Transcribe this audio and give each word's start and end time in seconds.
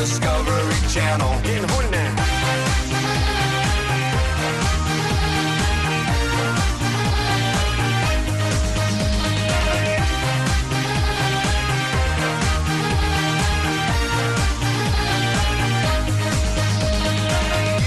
Discovery 0.00 0.80
Channel. 0.88 1.28
Horny 1.28 1.90
now. 1.90 2.08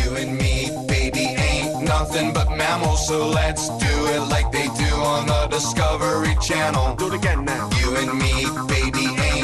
You 0.04 0.16
and 0.18 0.38
me, 0.38 0.70
baby, 0.88 1.34
ain't 1.36 1.82
nothing 1.82 2.32
but 2.32 2.52
mammals, 2.52 3.08
so 3.08 3.28
let's 3.28 3.70
do 3.70 4.06
it 4.14 4.20
like 4.30 4.52
they 4.52 4.68
do 4.68 4.94
on 5.02 5.26
the 5.26 5.48
Discovery 5.50 6.36
Channel. 6.40 6.96
Do 6.96 7.08
it 7.08 7.16
again 7.16 7.44
now. 7.44 7.68
You 7.80 7.96
and 7.96 8.14
me, 8.20 8.46
baby, 8.68 9.08
ain't 9.08 9.23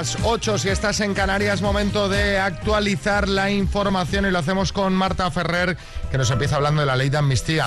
Las 0.00 0.16
8 0.24 0.56
si 0.56 0.70
estás 0.70 1.00
en 1.00 1.12
Canarias, 1.12 1.60
momento 1.60 2.08
de 2.08 2.38
actualizar 2.38 3.28
la 3.28 3.50
información 3.50 4.24
y 4.24 4.30
lo 4.30 4.38
hacemos 4.38 4.72
con 4.72 4.94
Marta 4.94 5.30
Ferrer, 5.30 5.76
que 6.10 6.16
nos 6.16 6.30
empieza 6.30 6.56
hablando 6.56 6.80
de 6.80 6.86
la 6.86 6.96
ley 6.96 7.10
de 7.10 7.18
amnistía. 7.18 7.66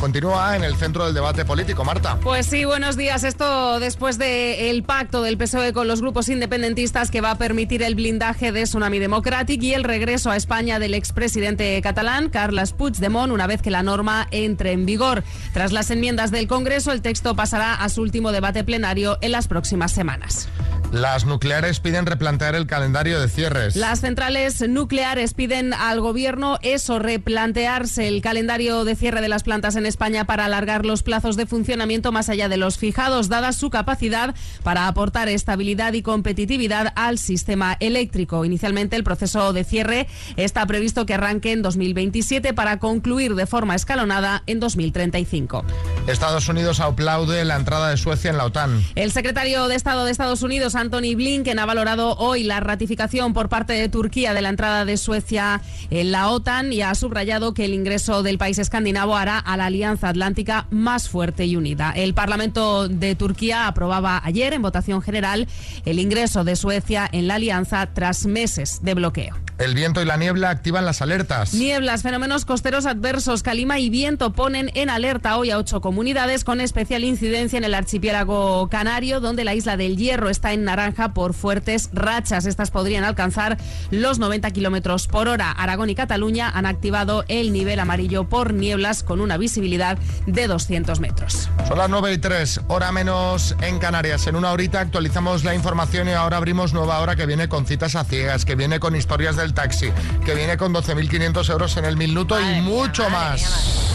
Continúa 0.00 0.56
en 0.56 0.64
el 0.64 0.74
centro 0.76 1.04
del 1.04 1.12
debate 1.12 1.44
político, 1.44 1.84
Marta. 1.84 2.16
Pues 2.22 2.46
sí, 2.46 2.64
buenos 2.64 2.96
días. 2.96 3.24
Esto 3.24 3.78
después 3.78 4.16
del 4.16 4.82
pacto 4.84 5.20
del 5.20 5.36
PSOE 5.36 5.74
con 5.74 5.86
los 5.86 6.00
grupos 6.00 6.30
independentistas 6.30 7.10
que 7.10 7.20
va 7.20 7.32
a 7.32 7.34
permitir 7.36 7.82
el 7.82 7.94
blindaje 7.94 8.50
de 8.50 8.62
Tsunami 8.62 8.98
Democratic 8.98 9.62
y 9.62 9.74
el 9.74 9.84
regreso 9.84 10.30
a 10.30 10.36
España 10.36 10.78
del 10.78 10.94
expresidente 10.94 11.78
catalán, 11.82 12.30
Carles 12.30 12.72
Puigdemont, 12.72 13.34
una 13.34 13.46
vez 13.46 13.60
que 13.60 13.70
la 13.70 13.82
norma 13.82 14.28
entre 14.30 14.72
en 14.72 14.86
vigor. 14.86 15.24
Tras 15.52 15.72
las 15.72 15.90
enmiendas 15.90 16.30
del 16.30 16.48
Congreso, 16.48 16.90
el 16.92 17.02
texto 17.02 17.36
pasará 17.36 17.74
a 17.74 17.90
su 17.90 18.00
último 18.00 18.32
debate 18.32 18.64
plenario 18.64 19.18
en 19.20 19.32
las 19.32 19.46
próximas 19.46 19.92
semanas. 19.92 20.48
Las 20.92 21.26
nucleares 21.26 21.80
piden 21.80 22.06
replantear 22.06 22.54
el 22.54 22.66
calendario 22.66 23.20
de 23.20 23.28
cierres. 23.28 23.76
Las 23.76 24.00
centrales 24.00 24.66
nucleares 24.66 25.34
piden 25.34 25.74
al 25.74 26.00
gobierno 26.00 26.58
eso, 26.62 26.98
replantearse 26.98 28.08
el 28.08 28.22
calendario 28.22 28.84
de 28.86 28.96
cierre 28.96 29.20
de 29.20 29.28
las 29.28 29.42
plantas 29.42 29.76
en 29.76 29.84
España 29.84 30.24
para 30.24 30.46
alargar 30.46 30.86
los 30.86 31.02
plazos 31.02 31.36
de 31.36 31.44
funcionamiento 31.44 32.10
más 32.10 32.30
allá 32.30 32.48
de 32.48 32.56
los 32.56 32.78
fijados, 32.78 33.28
dada 33.28 33.52
su 33.52 33.68
capacidad 33.68 34.34
para 34.62 34.88
aportar 34.88 35.28
estabilidad 35.28 35.92
y 35.92 36.00
competitividad 36.00 36.94
al 36.96 37.18
sistema 37.18 37.76
eléctrico. 37.80 38.46
Inicialmente 38.46 38.96
el 38.96 39.04
proceso 39.04 39.52
de 39.52 39.64
cierre 39.64 40.06
está 40.36 40.64
previsto 40.64 41.04
que 41.04 41.14
arranque 41.14 41.52
en 41.52 41.60
2027 41.60 42.54
para 42.54 42.78
concluir 42.78 43.34
de 43.34 43.44
forma 43.44 43.74
escalonada 43.74 44.42
en 44.46 44.58
2035. 44.58 45.66
Estados 46.06 46.48
Unidos 46.48 46.80
aplaude 46.80 47.44
la 47.44 47.56
entrada 47.56 47.90
de 47.90 47.98
Suecia 47.98 48.30
en 48.30 48.38
la 48.38 48.46
OTAN. 48.46 48.82
El 48.94 49.12
secretario 49.12 49.68
de 49.68 49.74
Estado 49.74 50.06
de 50.06 50.12
Estados 50.12 50.42
Unidos, 50.42 50.77
Anthony 50.78 51.16
Blinken, 51.16 51.58
ha 51.58 51.66
valorado 51.66 52.14
hoy 52.18 52.44
la 52.44 52.60
ratificación 52.60 53.34
por 53.34 53.48
parte 53.48 53.72
de 53.72 53.88
Turquía 53.88 54.32
de 54.32 54.42
la 54.42 54.48
entrada 54.48 54.84
de 54.84 54.96
Suecia 54.96 55.60
en 55.90 56.12
la 56.12 56.30
OTAN 56.30 56.72
y 56.72 56.82
ha 56.82 56.94
subrayado 56.94 57.52
que 57.52 57.64
el 57.64 57.74
ingreso 57.74 58.22
del 58.22 58.38
país 58.38 58.58
escandinavo 58.58 59.16
hará 59.16 59.38
a 59.38 59.56
la 59.56 59.66
Alianza 59.66 60.08
Atlántica 60.08 60.68
más 60.70 61.08
fuerte 61.08 61.46
y 61.46 61.56
unida. 61.56 61.92
El 61.96 62.14
Parlamento 62.14 62.88
de 62.88 63.16
Turquía 63.16 63.66
aprobaba 63.66 64.20
ayer 64.24 64.54
en 64.54 64.62
votación 64.62 65.02
general 65.02 65.48
el 65.84 65.98
ingreso 65.98 66.44
de 66.44 66.54
Suecia 66.54 67.08
en 67.10 67.26
la 67.26 67.34
alianza 67.34 67.86
tras 67.92 68.26
meses 68.26 68.78
de 68.82 68.94
bloqueo. 68.94 69.36
El 69.58 69.74
viento 69.74 70.00
y 70.00 70.04
la 70.04 70.16
niebla 70.16 70.50
activan 70.50 70.84
las 70.84 71.02
alertas. 71.02 71.52
Nieblas, 71.52 72.02
fenómenos 72.02 72.44
costeros 72.44 72.86
adversos, 72.86 73.42
calima 73.42 73.80
y 73.80 73.90
viento 73.90 74.32
ponen 74.32 74.70
en 74.74 74.88
alerta 74.88 75.36
hoy 75.36 75.50
a 75.50 75.58
ocho 75.58 75.80
comunidades 75.80 76.44
con 76.44 76.60
especial 76.60 77.02
incidencia 77.02 77.56
en 77.56 77.64
el 77.64 77.74
archipiélago 77.74 78.68
canario, 78.68 79.18
donde 79.18 79.42
la 79.42 79.56
isla 79.56 79.76
del 79.76 79.96
Hierro 79.96 80.28
está 80.28 80.52
en 80.52 80.67
naranja 80.68 81.14
por 81.14 81.34
fuertes 81.34 81.88
rachas. 81.92 82.46
Estas 82.46 82.70
podrían 82.70 83.04
alcanzar 83.04 83.56
los 83.90 84.18
90 84.18 84.50
kilómetros 84.50 85.06
por 85.06 85.28
hora. 85.28 85.50
Aragón 85.50 85.90
y 85.90 85.94
Cataluña 85.94 86.50
han 86.50 86.66
activado 86.66 87.24
el 87.28 87.52
nivel 87.52 87.80
amarillo 87.80 88.28
por 88.28 88.52
nieblas 88.52 89.02
con 89.02 89.20
una 89.20 89.38
visibilidad 89.38 89.98
de 90.26 90.46
200 90.46 91.00
metros. 91.00 91.48
Son 91.66 91.78
las 91.78 91.88
9 91.88 92.12
y 92.12 92.18
3, 92.18 92.60
hora 92.68 92.92
menos 92.92 93.56
en 93.62 93.78
Canarias. 93.78 94.26
En 94.26 94.36
una 94.36 94.52
horita 94.52 94.80
actualizamos 94.80 95.44
la 95.44 95.54
información 95.54 96.08
y 96.08 96.12
ahora 96.12 96.36
abrimos 96.36 96.72
nueva 96.72 97.00
hora 97.00 97.16
que 97.16 97.26
viene 97.26 97.48
con 97.48 97.66
citas 97.66 97.96
a 97.96 98.04
ciegas, 98.04 98.44
que 98.44 98.54
viene 98.54 98.78
con 98.78 98.94
historias 98.94 99.36
del 99.36 99.54
taxi, 99.54 99.90
que 100.24 100.34
viene 100.34 100.56
con 100.56 100.74
12.500 100.74 101.50
euros 101.50 101.76
en 101.76 101.84
el 101.86 101.96
minuto 101.96 102.38
y 102.40 102.60
mucho 102.60 103.08
más. 103.08 103.88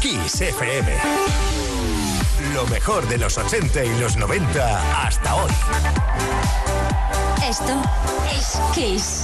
Kiss 0.00 0.40
FM. 0.40 1.59
Lo 2.60 2.66
mejor 2.66 3.08
de 3.08 3.16
los 3.16 3.38
80 3.38 3.86
y 3.86 4.00
los 4.00 4.18
90 4.18 5.06
hasta 5.06 5.34
hoy. 5.34 5.50
Esto 7.48 7.72
es 8.30 8.60
Kiss. 8.74 9.22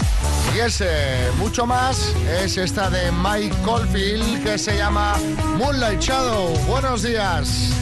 Y 0.54 0.60
ese, 0.60 1.30
mucho 1.36 1.66
más, 1.66 2.14
es 2.42 2.56
esta 2.56 2.88
de 2.88 3.12
Mike 3.12 3.54
Caulfield 3.62 4.42
que 4.42 4.56
se 4.56 4.78
llama 4.78 5.16
Moonlight 5.58 6.00
Shadow. 6.00 6.56
Buenos 6.66 7.02
días. 7.02 7.74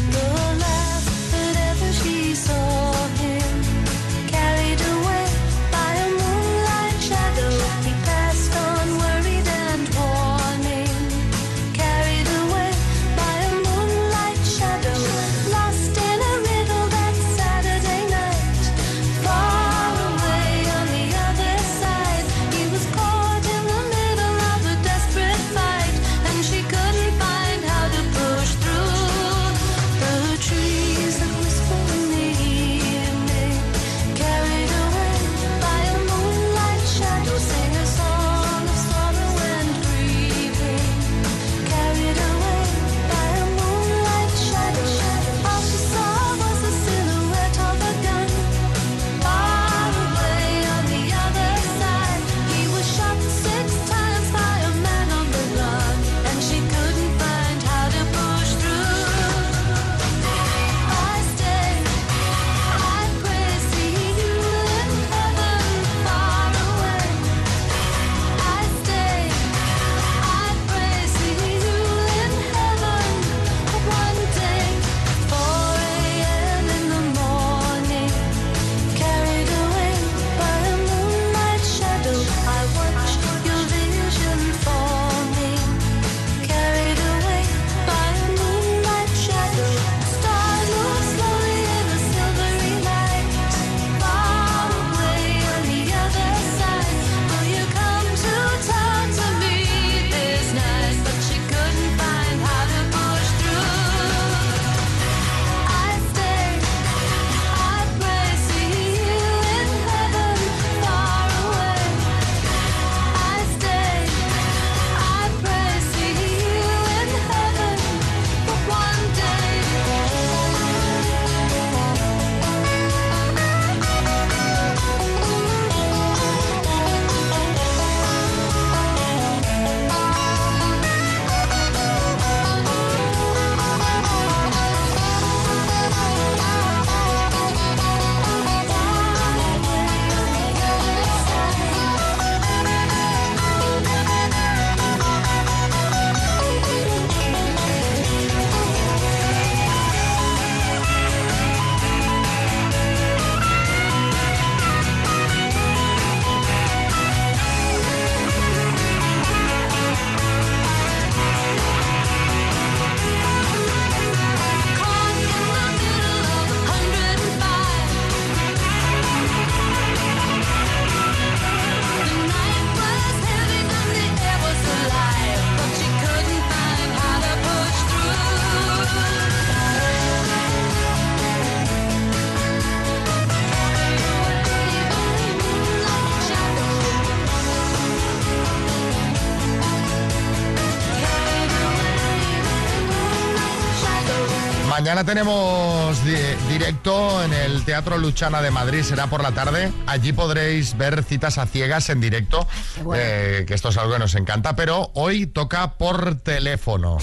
Mañana 194.84 195.04
tenemos 195.04 195.98
directo 196.46 197.24
en 197.24 197.32
el 197.32 197.64
Teatro 197.64 197.96
Luchana 197.96 198.42
de 198.42 198.50
Madrid, 198.50 198.82
será 198.82 199.06
por 199.06 199.22
la 199.22 199.32
tarde. 199.32 199.72
Allí 199.86 200.12
podréis 200.12 200.76
ver 200.76 201.02
citas 201.04 201.38
a 201.38 201.46
ciegas 201.46 201.88
en 201.88 202.02
directo, 202.02 202.46
eh, 202.94 203.46
que 203.48 203.54
esto 203.54 203.70
es 203.70 203.78
algo 203.78 203.94
que 203.94 203.98
nos 203.98 204.14
encanta, 204.14 204.54
pero 204.54 204.90
hoy 204.92 205.24
toca 205.24 205.78
por 205.78 206.16
teléfono. 206.16 206.98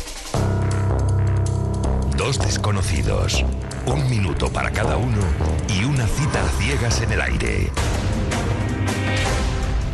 Dos 2.15 2.37
desconocidos, 2.37 3.43
un 3.87 4.07
minuto 4.11 4.53
para 4.53 4.69
cada 4.69 4.97
uno 4.97 5.23
y 5.67 5.83
una 5.83 6.05
cita 6.05 6.39
a 6.39 6.49
ciegas 6.61 7.01
en 7.01 7.13
el 7.13 7.21
aire. 7.21 7.71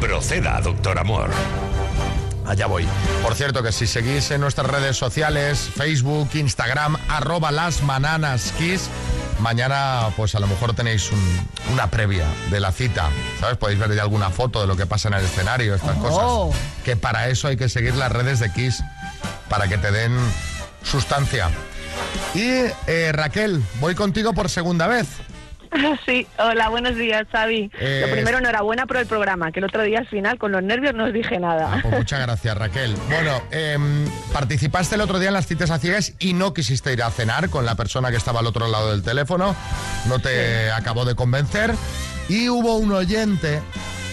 Proceda, 0.01 0.59
doctor 0.59 0.99
Amor. 0.99 1.29
Allá 2.47 2.65
voy. 2.67 2.87
Por 3.23 3.35
cierto, 3.35 3.61
que 3.61 3.73
si 3.73 3.87
seguís 3.87 4.31
en 4.31 4.39
nuestras 4.39 4.67
redes 4.67 4.95
sociales, 4.95 5.69
Facebook, 5.75 6.29
Instagram, 6.33 6.97
arroba 7.09 7.51
las 7.51 7.81
kiss, 8.57 8.89
mañana 9.39 10.09
pues 10.15 10.33
a 10.33 10.39
lo 10.39 10.47
mejor 10.47 10.73
tenéis 10.73 11.11
una 11.73 11.91
previa 11.91 12.25
de 12.49 12.61
la 12.61 12.71
cita, 12.71 13.09
¿sabes? 13.41 13.57
Podéis 13.57 13.79
ver 13.79 13.93
ya 13.93 14.03
alguna 14.03 14.29
foto 14.29 14.61
de 14.61 14.67
lo 14.67 14.77
que 14.77 14.85
pasa 14.85 15.09
en 15.09 15.15
el 15.15 15.25
escenario, 15.25 15.75
estas 15.75 15.97
oh. 15.99 16.49
cosas. 16.49 16.61
Que 16.85 16.95
para 16.95 17.27
eso 17.27 17.49
hay 17.49 17.57
que 17.57 17.67
seguir 17.67 17.95
las 17.95 18.13
redes 18.13 18.39
de 18.39 18.49
Kiss, 18.53 18.81
para 19.49 19.67
que 19.67 19.77
te 19.77 19.91
den 19.91 20.17
sustancia. 20.83 21.49
Y 22.33 22.47
eh, 22.87 23.11
Raquel, 23.11 23.61
voy 23.81 23.93
contigo 23.93 24.33
por 24.33 24.49
segunda 24.49 24.87
vez. 24.87 25.07
Sí, 26.05 26.27
hola, 26.37 26.69
buenos 26.69 26.95
días, 26.95 27.25
Xavi. 27.31 27.69
Lo 27.73 27.79
eh, 27.79 28.09
primero, 28.11 28.37
enhorabuena 28.37 28.85
por 28.85 28.97
el 28.97 29.05
programa, 29.05 29.51
que 29.51 29.59
el 29.59 29.65
otro 29.65 29.83
día 29.83 29.99
al 29.99 30.07
final 30.07 30.37
con 30.37 30.51
los 30.51 30.63
nervios 30.63 30.93
no 30.93 31.05
os 31.05 31.13
dije 31.13 31.39
nada. 31.39 31.73
Ah, 31.73 31.79
pues 31.81 31.97
muchas 31.97 32.21
gracias, 32.21 32.57
Raquel. 32.57 32.95
Bueno, 33.09 33.41
em, 33.51 34.05
participaste 34.31 34.95
el 34.95 35.01
otro 35.01 35.19
día 35.19 35.29
en 35.29 35.33
las 35.33 35.47
citas 35.47 35.71
a 35.71 35.79
ciegas 35.79 36.13
y 36.19 36.33
no 36.33 36.53
quisiste 36.53 36.93
ir 36.93 37.03
a 37.03 37.11
cenar 37.11 37.49
con 37.49 37.65
la 37.65 37.75
persona 37.75 38.11
que 38.11 38.17
estaba 38.17 38.39
al 38.39 38.47
otro 38.47 38.67
lado 38.67 38.91
del 38.91 39.03
teléfono, 39.03 39.55
no 40.07 40.19
te 40.19 40.71
acabó 40.71 41.05
de 41.05 41.15
convencer 41.15 41.73
y 42.29 42.49
hubo 42.49 42.77
un 42.77 42.91
oyente 42.91 43.61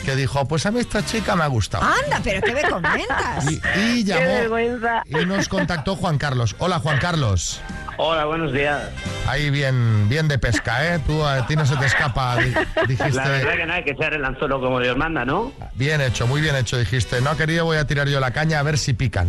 que 0.05 0.15
dijo, 0.17 0.47
pues 0.47 0.67
a 0.67 0.71
mí 0.71 0.81
esta 0.81 1.05
chica 1.05 1.35
me 1.35 1.45
ha 1.45 1.47
gustado. 1.47 1.85
Anda, 1.85 2.21
pero 2.23 2.43
¿qué 2.43 2.53
me 2.53 2.63
comentas? 2.63 3.47
Y, 3.77 4.05
llamó 4.05 4.59
y 4.59 5.25
nos 5.25 5.49
contactó 5.49 5.97
Juan 5.97 6.19
Carlos. 6.19 6.55
Hola, 6.59 6.79
Juan 6.79 6.99
Carlos. 6.99 7.61
Hola, 7.97 8.25
buenos 8.25 8.53
días. 8.53 8.83
Ahí 9.27 9.51
bien, 9.51 10.09
bien 10.09 10.29
de 10.29 10.39
pesca, 10.39 10.95
¿eh? 10.95 11.01
Tú 11.07 11.25
a 11.25 11.47
ti 11.47 11.57
no 11.57 11.65
se 11.65 11.77
te 11.77 11.87
escapa, 11.87 12.37
dijiste. 12.37 13.13
La 13.13 13.29
verdad 13.29 13.57
que 13.57 13.67
no 13.67 13.73
hay 13.73 13.85
que 13.85 13.95
ser 13.95 14.15
el 14.15 14.25
anzuelo 14.25 14.61
como 14.61 14.81
Dios 14.81 14.97
manda, 14.97 15.25
¿no? 15.25 15.53
Bien 15.75 16.01
hecho, 16.01 16.27
muy 16.27 16.41
bien 16.41 16.57
hecho, 16.57 16.77
dijiste. 16.77 17.21
No, 17.21 17.37
querido, 17.37 17.65
voy 17.65 17.79
a 17.79 17.87
tirar 17.87 18.09
yo 18.09 18.21
la 18.21 18.33
caña 18.33 18.59
a 18.59 18.63
ver 18.63 18.79
si 18.79 18.93
pican. 18.93 19.29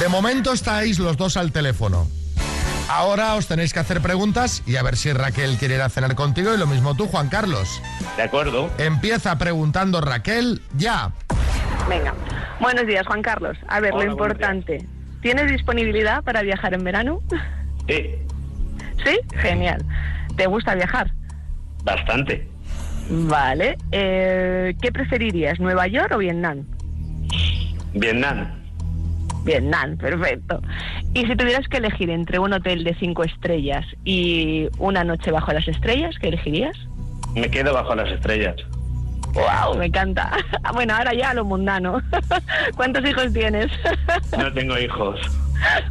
De 0.00 0.08
momento 0.08 0.52
estáis 0.52 0.98
los 0.98 1.16
dos 1.16 1.36
al 1.36 1.52
teléfono. 1.52 2.08
Ahora 2.88 3.36
os 3.36 3.46
tenéis 3.46 3.72
que 3.72 3.78
hacer 3.78 4.00
preguntas 4.02 4.62
y 4.66 4.76
a 4.76 4.82
ver 4.82 4.96
si 4.96 5.12
Raquel 5.12 5.56
quiere 5.56 5.76
ir 5.76 5.80
a 5.80 5.88
cenar 5.88 6.14
contigo 6.14 6.52
y 6.52 6.58
lo 6.58 6.66
mismo 6.66 6.94
tú, 6.94 7.06
Juan 7.06 7.28
Carlos. 7.28 7.80
De 8.16 8.24
acuerdo. 8.24 8.70
Empieza 8.78 9.38
preguntando 9.38 10.00
Raquel 10.00 10.60
ya. 10.76 11.12
Venga. 11.88 12.14
Buenos 12.60 12.86
días, 12.86 13.06
Juan 13.06 13.22
Carlos. 13.22 13.56
A 13.68 13.80
ver, 13.80 13.94
lo 13.94 14.04
importante. 14.04 14.86
¿Tienes 15.22 15.50
disponibilidad 15.50 16.22
para 16.22 16.42
viajar 16.42 16.74
en 16.74 16.84
verano? 16.84 17.22
Sí. 17.88 18.14
¿Sí? 19.04 19.18
Genial. 19.36 19.84
¿Te 20.36 20.46
gusta 20.46 20.74
viajar? 20.74 21.10
Bastante. 21.84 22.48
Vale. 23.10 23.76
Eh, 23.90 24.74
¿Qué 24.80 24.92
preferirías, 24.92 25.60
Nueva 25.60 25.86
York 25.86 26.12
o 26.14 26.18
Vietnam? 26.18 26.64
Vietnam. 27.94 28.62
Vietnam, 29.44 29.96
perfecto. 29.96 30.62
Y 31.14 31.26
si 31.26 31.36
tuvieras 31.36 31.66
que 31.68 31.78
elegir 31.78 32.10
entre 32.10 32.38
un 32.38 32.52
hotel 32.52 32.84
de 32.84 32.94
cinco 32.94 33.24
estrellas 33.24 33.84
y 34.04 34.68
una 34.78 35.04
noche 35.04 35.30
bajo 35.30 35.52
las 35.52 35.66
estrellas, 35.66 36.14
¿qué 36.20 36.28
elegirías? 36.28 36.76
Me 37.34 37.50
quedo 37.50 37.74
bajo 37.74 37.94
las 37.94 38.10
estrellas. 38.10 38.56
¡Wow! 39.34 39.76
Me 39.78 39.86
encanta. 39.86 40.30
Bueno, 40.72 40.94
ahora 40.94 41.12
ya 41.12 41.34
lo 41.34 41.44
mundano. 41.44 42.00
¿Cuántos 42.76 43.04
hijos 43.04 43.32
tienes? 43.32 43.70
No 44.38 44.52
tengo 44.52 44.78
hijos. 44.78 45.20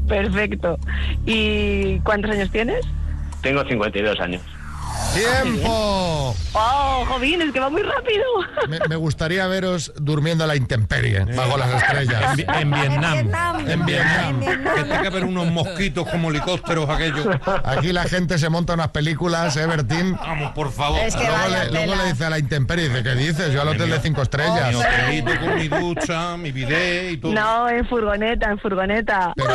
Perfecto. 0.07 0.77
¿Y 1.25 1.99
cuántos 1.99 2.31
años 2.31 2.49
tienes? 2.51 2.85
Tengo 3.41 3.63
52 3.63 4.19
años. 4.19 4.41
¡Tiempo! 5.13 6.35
¡Oh, 6.53 7.05
Jovín, 7.07 7.41
es 7.41 7.51
que 7.51 7.59
va 7.59 7.69
muy 7.69 7.81
rápido! 7.81 8.23
Me, 8.89 8.95
gustaría 8.95 9.45
veros 9.47 9.91
durmiendo 9.97 10.43
a 10.43 10.47
la 10.47 10.55
intemperie, 10.55 11.25
bajo 11.35 11.57
las 11.57 11.83
estrellas. 11.83 12.37
En, 12.37 12.71
Vietnam. 12.71 13.31
En 13.67 13.85
Vietnam. 13.85 14.39
Que 14.39 14.83
tenga 14.83 15.01
que 15.01 15.07
haber 15.07 15.25
unos 15.25 15.47
mosquitos 15.47 16.07
como 16.07 16.29
helicópteros 16.29 16.89
aquellos. 16.89 17.27
Aquí 17.63 17.91
la 17.91 18.03
gente 18.03 18.37
se 18.37 18.49
monta 18.49 18.73
unas 18.73 18.89
películas, 18.89 19.55
¿eh, 19.57 19.65
Bertín? 19.65 20.15
Vamos, 20.15 20.51
por 20.53 20.71
favor. 20.71 20.99
luego, 21.71 21.95
le, 21.95 22.05
dice 22.11 22.25
a 22.25 22.29
la 22.29 22.39
intemperie, 22.39 22.89
dice, 22.89 23.03
¿qué 23.03 23.15
dices? 23.15 23.53
Yo 23.53 23.61
al 23.61 23.69
hotel 23.69 23.89
de 23.89 23.99
cinco 23.99 24.21
estrellas. 24.21 24.69
Mi 24.69 24.75
hotelito 24.75 25.39
con 25.39 25.55
mi 25.55 25.67
ducha, 25.67 26.37
mi 26.37 26.51
bidet 26.51 27.11
y 27.11 27.17
todo. 27.17 27.33
No, 27.33 27.69
en 27.69 27.87
furgoneta, 27.87 28.49
en 28.49 28.59
furgoneta. 28.59 29.33
Pero 29.35 29.53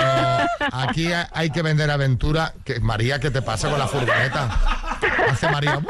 aquí 0.72 1.08
hay 1.32 1.50
que 1.50 1.62
vender 1.62 1.90
aventura. 1.90 2.52
Que, 2.64 2.80
María, 2.80 3.20
¿qué 3.20 3.30
te 3.30 3.42
pasa 3.42 3.70
con 3.70 3.78
la 3.78 3.86
furgoneta? 3.86 4.48
Hace 5.30 5.48
María. 5.50 5.80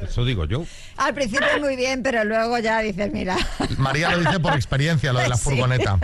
Eso 0.00 0.24
digo 0.24 0.44
yo. 0.44 0.64
Al 0.96 1.14
principio 1.14 1.46
muy 1.60 1.76
bien, 1.76 2.02
pero 2.02 2.24
luego 2.24 2.58
ya 2.58 2.80
dices, 2.80 3.12
mira. 3.12 3.36
María 3.78 4.10
lo 4.10 4.18
dice 4.18 4.40
por 4.40 4.54
experiencia, 4.54 5.12
lo 5.12 5.20
de 5.20 5.28
la 5.28 5.36
furgoneta. 5.36 5.98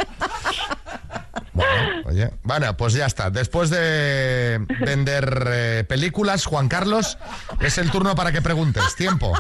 Bueno, 1.53 2.03
oye, 2.05 2.31
bueno, 2.45 2.77
pues 2.77 2.95
ya 2.95 3.07
está. 3.07 3.31
Después 3.31 3.71
de 3.71 4.65
vender 4.81 5.49
eh, 5.49 5.85
películas, 5.89 6.45
Juan 6.47 6.69
Carlos, 6.69 7.19
es 7.61 7.79
el 7.79 7.91
turno 7.91 8.15
para 8.15 8.31
que 8.31 8.41
preguntes. 8.41 8.95
Tiempo. 8.95 9.33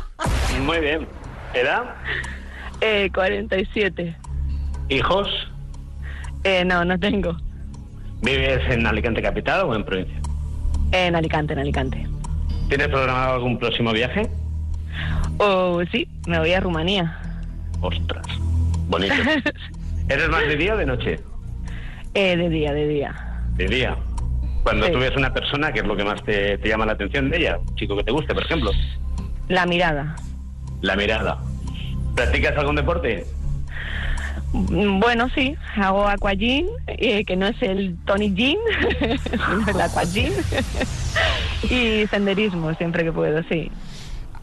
Muy 0.62 0.80
bien. 0.80 1.06
¿Edad? 1.54 1.94
Eh, 2.80 3.10
47. 3.14 4.16
¿Hijos? 4.88 5.28
Eh, 6.44 6.64
no, 6.64 6.84
no 6.84 6.98
tengo. 6.98 7.36
¿Vives 8.22 8.60
en 8.68 8.86
Alicante 8.86 9.22
Capital 9.22 9.66
o 9.66 9.74
en 9.74 9.84
provincia? 9.84 10.20
En 10.92 11.14
Alicante, 11.14 11.52
en 11.52 11.58
Alicante. 11.60 12.06
¿Tienes 12.68 12.88
programado 12.88 13.34
algún 13.34 13.58
próximo 13.58 13.92
viaje? 13.92 14.28
Oh, 15.38 15.80
sí, 15.90 16.06
me 16.26 16.38
voy 16.38 16.52
a 16.52 16.60
Rumanía. 16.60 17.18
Ostras, 17.80 18.26
bonito. 18.88 19.14
¿Eres 20.08 20.28
más 20.28 20.42
de 20.42 20.56
día 20.56 20.74
o 20.74 20.76
de 20.76 20.86
noche? 20.86 21.20
Eh, 22.14 22.36
de 22.36 22.48
día, 22.48 22.72
de 22.72 22.88
día. 22.88 23.14
De 23.54 23.66
día. 23.66 23.96
Cuando 24.62 24.90
tú 24.90 24.98
ves 24.98 25.16
una 25.16 25.32
persona, 25.32 25.72
¿qué 25.72 25.80
es 25.80 25.86
lo 25.86 25.96
que 25.96 26.04
más 26.04 26.22
te, 26.24 26.58
llama 26.62 26.84
la 26.84 26.92
atención 26.92 27.30
de 27.30 27.38
ella? 27.38 27.58
Un 27.58 27.74
chico 27.76 27.96
que 27.96 28.04
te 28.04 28.12
guste, 28.12 28.34
por 28.34 28.42
ejemplo. 28.42 28.70
La 29.48 29.64
mirada. 29.64 30.16
La 30.82 30.94
mirada. 30.94 31.38
¿Practicas 32.14 32.56
algún 32.58 32.76
deporte? 32.76 33.24
Mm, 34.52 35.00
bueno, 35.00 35.28
sí, 35.34 35.56
hago 35.76 36.06
aquagym, 36.06 36.66
eh, 36.86 37.24
que 37.24 37.36
no 37.36 37.46
es 37.46 37.62
el 37.62 37.96
Tony 38.04 38.34
Jean, 38.34 38.58
el 39.68 39.80
aquagym. 39.80 40.32
y 41.70 42.06
senderismo 42.08 42.74
siempre 42.74 43.04
que 43.04 43.12
puedo, 43.12 43.42
sí. 43.44 43.70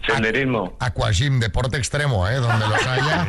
Senderismo. 0.07 0.77
Aquagym, 0.79 1.39
deporte 1.39 1.77
extremo, 1.77 2.27
¿eh? 2.27 2.36
Donde 2.36 2.67
los 2.67 2.88
haya. 2.88 3.27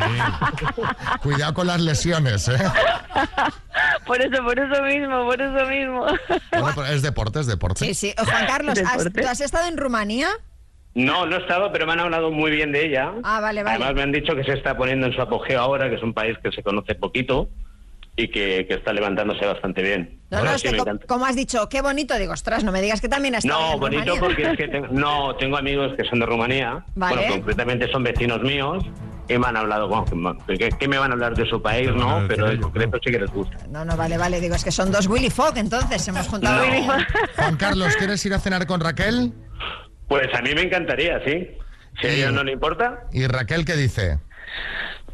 Cuidado 1.23 1.55
con 1.55 1.67
las 1.67 1.81
lesiones, 1.81 2.49
¿eh? 2.49 2.59
Por 4.07 4.21
eso, 4.23 4.41
por 4.45 4.57
eso 4.57 4.83
mismo, 4.85 5.25
por 5.25 5.43
eso 5.43 5.67
mismo. 5.67 6.07
Bueno, 6.61 6.85
es 6.87 7.03
deporte, 7.03 7.41
es 7.41 7.49
deporte. 7.49 7.85
Sí, 7.87 7.95
sí. 7.95 8.15
Juan 8.17 8.47
Carlos, 8.47 8.79
¿tú 9.13 9.27
has 9.29 9.41
estado 9.41 9.67
en 9.67 9.77
Rumanía? 9.77 10.29
No, 10.95 11.27
no 11.27 11.37
he 11.37 11.41
estado, 11.41 11.73
pero 11.73 11.87
me 11.87 11.95
han 11.95 12.01
hablado 12.01 12.31
muy 12.31 12.53
bien 12.53 12.71
de 12.71 12.87
ella. 12.87 13.13
Ah, 13.25 13.41
vale, 13.41 13.65
vale. 13.65 13.77
Además 13.77 13.95
me 13.97 14.03
han 14.03 14.13
dicho 14.13 14.37
que 14.37 14.45
se 14.45 14.53
está 14.53 14.77
poniendo 14.77 15.09
en 15.09 15.13
su 15.13 15.21
apogeo 15.21 15.61
ahora, 15.61 15.89
que 15.89 15.97
es 15.97 16.03
un 16.05 16.15
país 16.15 16.39
que 16.41 16.53
se 16.53 16.63
conoce 16.63 16.95
poquito 16.95 17.49
y 18.17 18.29
que, 18.29 18.67
está 18.69 18.93
levantándose 18.93 19.45
bastante 19.45 19.83
bien. 19.83 20.21
No, 20.31 20.43
no, 20.43 20.53
es 20.53 20.63
que 20.63 20.77
como 21.07 21.27
has 21.27 21.37
dicho, 21.37 21.69
qué 21.69 21.83
bonito, 21.83 22.17
digo, 22.19 22.33
ostras, 22.33 22.65
no 22.65 22.73
me 22.73 22.81
digas 22.81 23.01
que 23.01 23.09
también 23.09 23.35
has 23.35 23.45
estado 23.45 23.73
No, 23.73 23.79
bonito 23.79 24.17
porque 24.19 24.43
es 24.43 24.57
que 24.57 24.69
tengo, 24.69 24.89
no, 24.89 25.37
tengo 25.37 25.57
amigos 25.57 25.93
que 25.97 26.05
son 26.05 26.19
de 26.21 26.27
Rumanía, 26.27 26.85
bueno, 26.95 27.23
concretamente 27.29 27.91
son 27.93 28.03
vecinos 28.03 28.41
míos, 28.43 28.85
y 29.29 29.39
me 29.39 29.47
han 29.47 29.57
hablado, 29.57 29.89
bueno, 29.89 30.39
que, 30.47 30.89
me 30.89 30.99
van 30.99 31.11
a 31.11 31.15
hablar 31.15 31.35
de 31.35 31.47
su 31.47 31.61
país, 31.61 31.91
no? 31.93 32.25
Pero 32.29 32.51
en 32.51 32.61
concreto 32.61 32.99
sí 33.05 33.11
que 33.11 33.19
les 33.19 33.31
gusta. 33.31 33.59
No, 33.69 33.85
no, 33.85 33.97
vale, 33.97 34.17
vale, 34.17 34.41
digo, 34.41 34.55
es 34.55 34.65
que 34.65 34.73
son 34.73 34.91
dos 34.91 35.07
Willy 35.09 35.31
Fogg, 35.31 35.59
entonces, 35.59 36.07
hemos 36.09 36.27
juntado 36.29 36.63
Willy 36.63 36.87
Fogg. 36.87 37.05
Juan 37.37 37.57
Carlos, 37.57 37.97
¿quieres 37.97 38.25
ir 38.25 38.35
a 38.35 38.39
cenar 38.39 38.67
con 38.67 38.81
Raquel? 38.81 39.33
Pues 40.09 40.29
a 40.33 40.41
mí 40.43 40.55
me 40.55 40.63
encantaría, 40.63 41.21
sí. 41.25 41.51
Si 42.01 42.07
a 42.07 42.11
ella 42.13 42.31
no 42.31 42.45
le 42.45 42.53
importa. 42.53 43.05
¿Y 43.13 43.27
Raquel 43.27 43.65
qué 43.65 43.75
dice? 43.75 44.21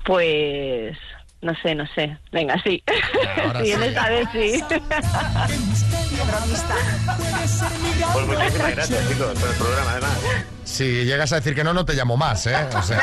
Pues 0.04 0.99
no 1.42 1.52
sé, 1.62 1.75
no 1.75 1.84
sé. 1.94 2.16
Venga, 2.32 2.56
sí. 2.64 2.82
Ahora 3.44 3.61
sí, 3.64 3.66
sí. 3.66 3.82
esta 3.84 4.08
vez 4.08 4.28
sí. 4.32 4.64
Pues 8.12 8.26
muchísimas 8.26 8.70
gracias, 8.75 9.08
chicos, 9.08 9.38
por 9.38 9.49
el 9.50 9.56
programa, 9.56 9.90
además. 9.92 10.11
Si 10.64 11.04
llegas 11.04 11.32
a 11.32 11.37
decir 11.37 11.54
que 11.54 11.64
no, 11.64 11.75
no 11.75 11.84
te 11.84 11.94
llamo 11.94 12.16
más, 12.16 12.46
¿eh? 12.46 12.54
O 12.76 12.82
sea, 12.82 13.00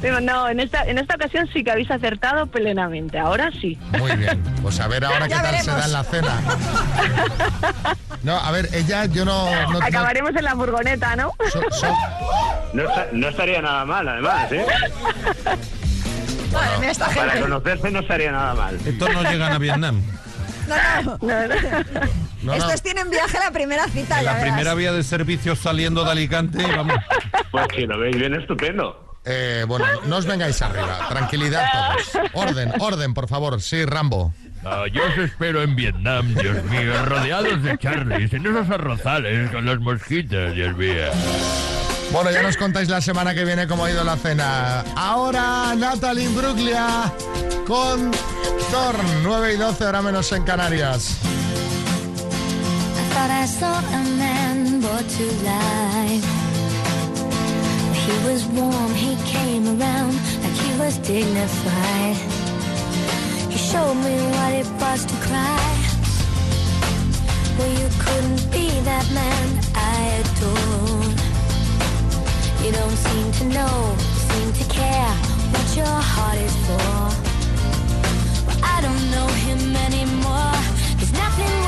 Pero 0.00 0.20
no, 0.22 0.48
en 0.48 0.60
esta, 0.60 0.82
en 0.84 0.98
esta 0.98 1.14
ocasión 1.14 1.48
sí 1.52 1.62
que 1.62 1.70
habéis 1.70 1.90
acertado 1.90 2.46
plenamente. 2.46 3.18
Ahora 3.18 3.50
sí. 3.60 3.78
muy 3.98 4.14
bien. 4.16 4.42
Pues 4.62 4.80
a 4.80 4.88
ver 4.88 5.04
ahora 5.04 5.28
qué 5.28 5.34
tal 5.34 5.58
se 5.60 5.70
da 5.70 5.84
en 5.84 5.92
la 5.92 6.04
cena. 6.04 6.40
No, 8.22 8.36
a 8.38 8.50
ver, 8.50 8.68
ella, 8.74 9.04
yo 9.06 9.24
no... 9.24 9.48
no- 9.66 9.72
no- 9.78 9.86
Acabaremos 9.86 10.34
en 10.34 10.44
la 10.44 10.54
furgoneta, 10.56 11.14
¿no? 11.16 11.32
so- 11.52 11.62
so- 11.70 11.94
No, 12.72 12.82
no 13.12 13.28
estaría 13.28 13.62
nada 13.62 13.84
mal, 13.84 14.08
además, 14.08 14.50
¿eh? 14.52 14.66
Madre 16.52 16.78
mía, 16.80 16.90
esta 16.90 17.06
Para 17.08 17.22
gente. 17.32 17.40
conocerse 17.40 17.90
no 17.90 18.00
estaría 18.00 18.32
nada 18.32 18.54
mal. 18.54 18.78
Estos 18.84 19.12
no 19.12 19.22
llegan 19.22 19.52
a 19.52 19.58
Vietnam. 19.58 20.02
No, 20.66 20.74
no. 21.04 21.18
No, 21.22 21.46
no. 21.46 21.54
no, 21.54 22.06
no. 22.42 22.54
Estos 22.54 22.82
tienen 22.82 23.08
viaje 23.08 23.38
a 23.38 23.44
la 23.44 23.50
primera 23.52 23.86
cita, 23.86 24.18
En 24.18 24.24
la 24.24 24.32
primera 24.40 24.56
verás. 24.74 24.76
vía 24.76 24.92
de 24.92 25.04
servicio 25.04 25.54
saliendo 25.54 26.04
de 26.04 26.10
Alicante, 26.10 26.58
vamos. 26.76 26.96
Pues 27.52 27.66
si 27.76 27.86
lo 27.86 27.96
veis 28.00 28.16
bien, 28.18 28.34
estupendo. 28.34 29.14
Eh, 29.24 29.64
bueno, 29.68 29.84
no 30.06 30.16
os 30.16 30.26
vengáis 30.26 30.60
arriba. 30.62 31.06
Tranquilidad 31.08 31.66
todos. 31.72 32.26
Orden, 32.34 32.72
orden, 32.80 33.14
por 33.14 33.28
favor. 33.28 33.60
Sí, 33.62 33.84
Rambo. 33.84 34.34
Ah, 34.64 34.86
yo 34.92 35.04
os 35.04 35.16
espero 35.18 35.62
en 35.62 35.76
Vietnam, 35.76 36.34
Dios 36.34 36.64
mío, 36.64 36.92
rodeados 37.04 37.62
de 37.62 37.78
Charlies, 37.78 38.32
en 38.32 38.46
esos 38.46 38.68
arrozales 38.68 39.48
con 39.52 39.66
las 39.66 39.78
mosquitas, 39.78 40.52
Dios 40.52 40.76
mío. 40.76 41.04
Bueno, 42.12 42.30
ya 42.30 42.42
nos 42.42 42.56
contáis 42.56 42.88
la 42.88 43.00
semana 43.00 43.34
que 43.34 43.44
viene 43.44 43.66
cómo 43.66 43.84
ha 43.84 43.90
ido 43.90 44.04
la 44.04 44.16
cena. 44.16 44.84
Ahora 44.96 45.74
Natalie 45.76 46.28
Bruglia 46.28 47.12
con 47.66 48.10
Thorn, 48.70 49.22
9 49.22 49.54
y 49.54 49.56
12, 49.56 49.84
ahora 49.84 50.02
menos 50.02 50.32
en 50.32 50.44
Canarias. 50.44 51.16
He 58.06 58.12
was 58.24 58.46
warm, 58.54 58.94
he 58.94 59.16
came 59.24 59.66
around 59.66 60.14
like 60.40 60.54
he 60.54 60.78
was 60.78 60.96
dignified. 60.98 62.16
He 63.50 63.58
showed 63.58 63.94
me 63.96 64.14
what 64.30 64.52
it 64.52 64.66
was 64.80 65.04
to 65.06 65.14
cry. 65.26 65.76
Well, 67.58 67.72
you 67.80 67.88
couldn't 67.98 68.52
be 68.52 68.68
that 68.84 69.10
man 69.12 69.60
I 69.74 70.22
adored. 70.22 71.05
You 72.66 72.72
don't 72.72 72.96
seem 72.96 73.30
to 73.30 73.44
know, 73.54 73.94
seem 74.26 74.52
to 74.52 74.64
care 74.74 75.12
what 75.54 75.76
your 75.76 75.86
heart 75.86 76.36
is 76.36 76.56
for. 76.66 76.98
Well, 78.44 78.58
I 78.60 78.80
don't 78.82 79.04
know 79.14 79.28
him 79.46 79.76
anymore. 79.86 80.50
There's 80.98 81.12
nothing 81.12 81.65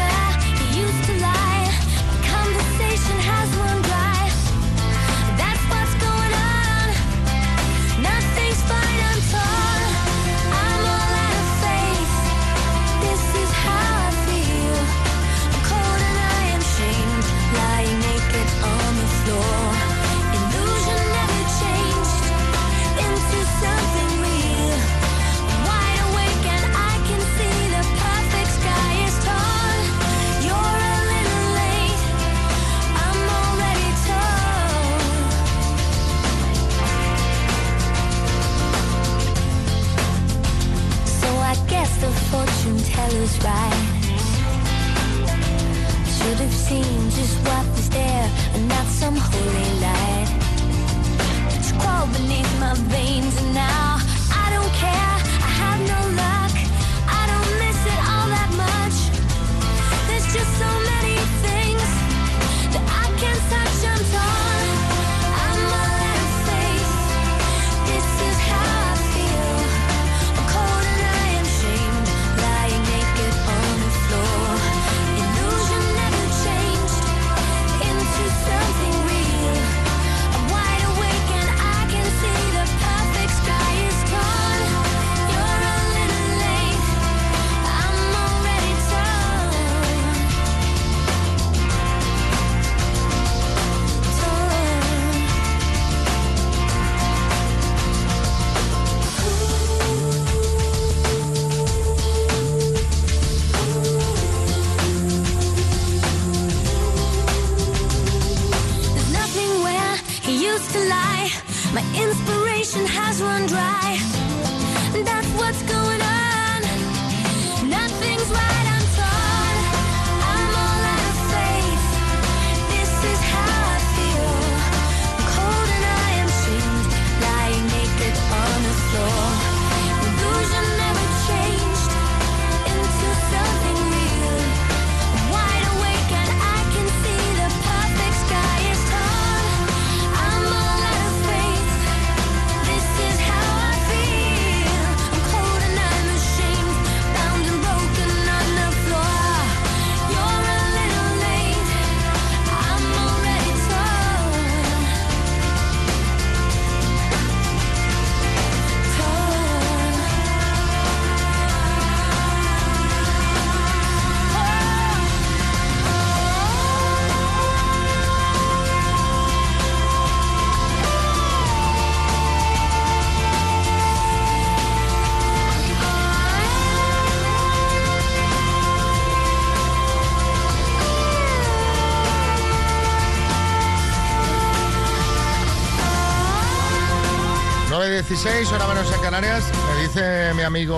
9.16, 188.09 188.53
hora 188.53 188.67
menos 188.69 188.93
en 188.93 189.01
Canarias. 189.01 189.45
Me 189.75 189.83
dice 189.83 190.35
mi 190.35 190.43
amigo 190.43 190.77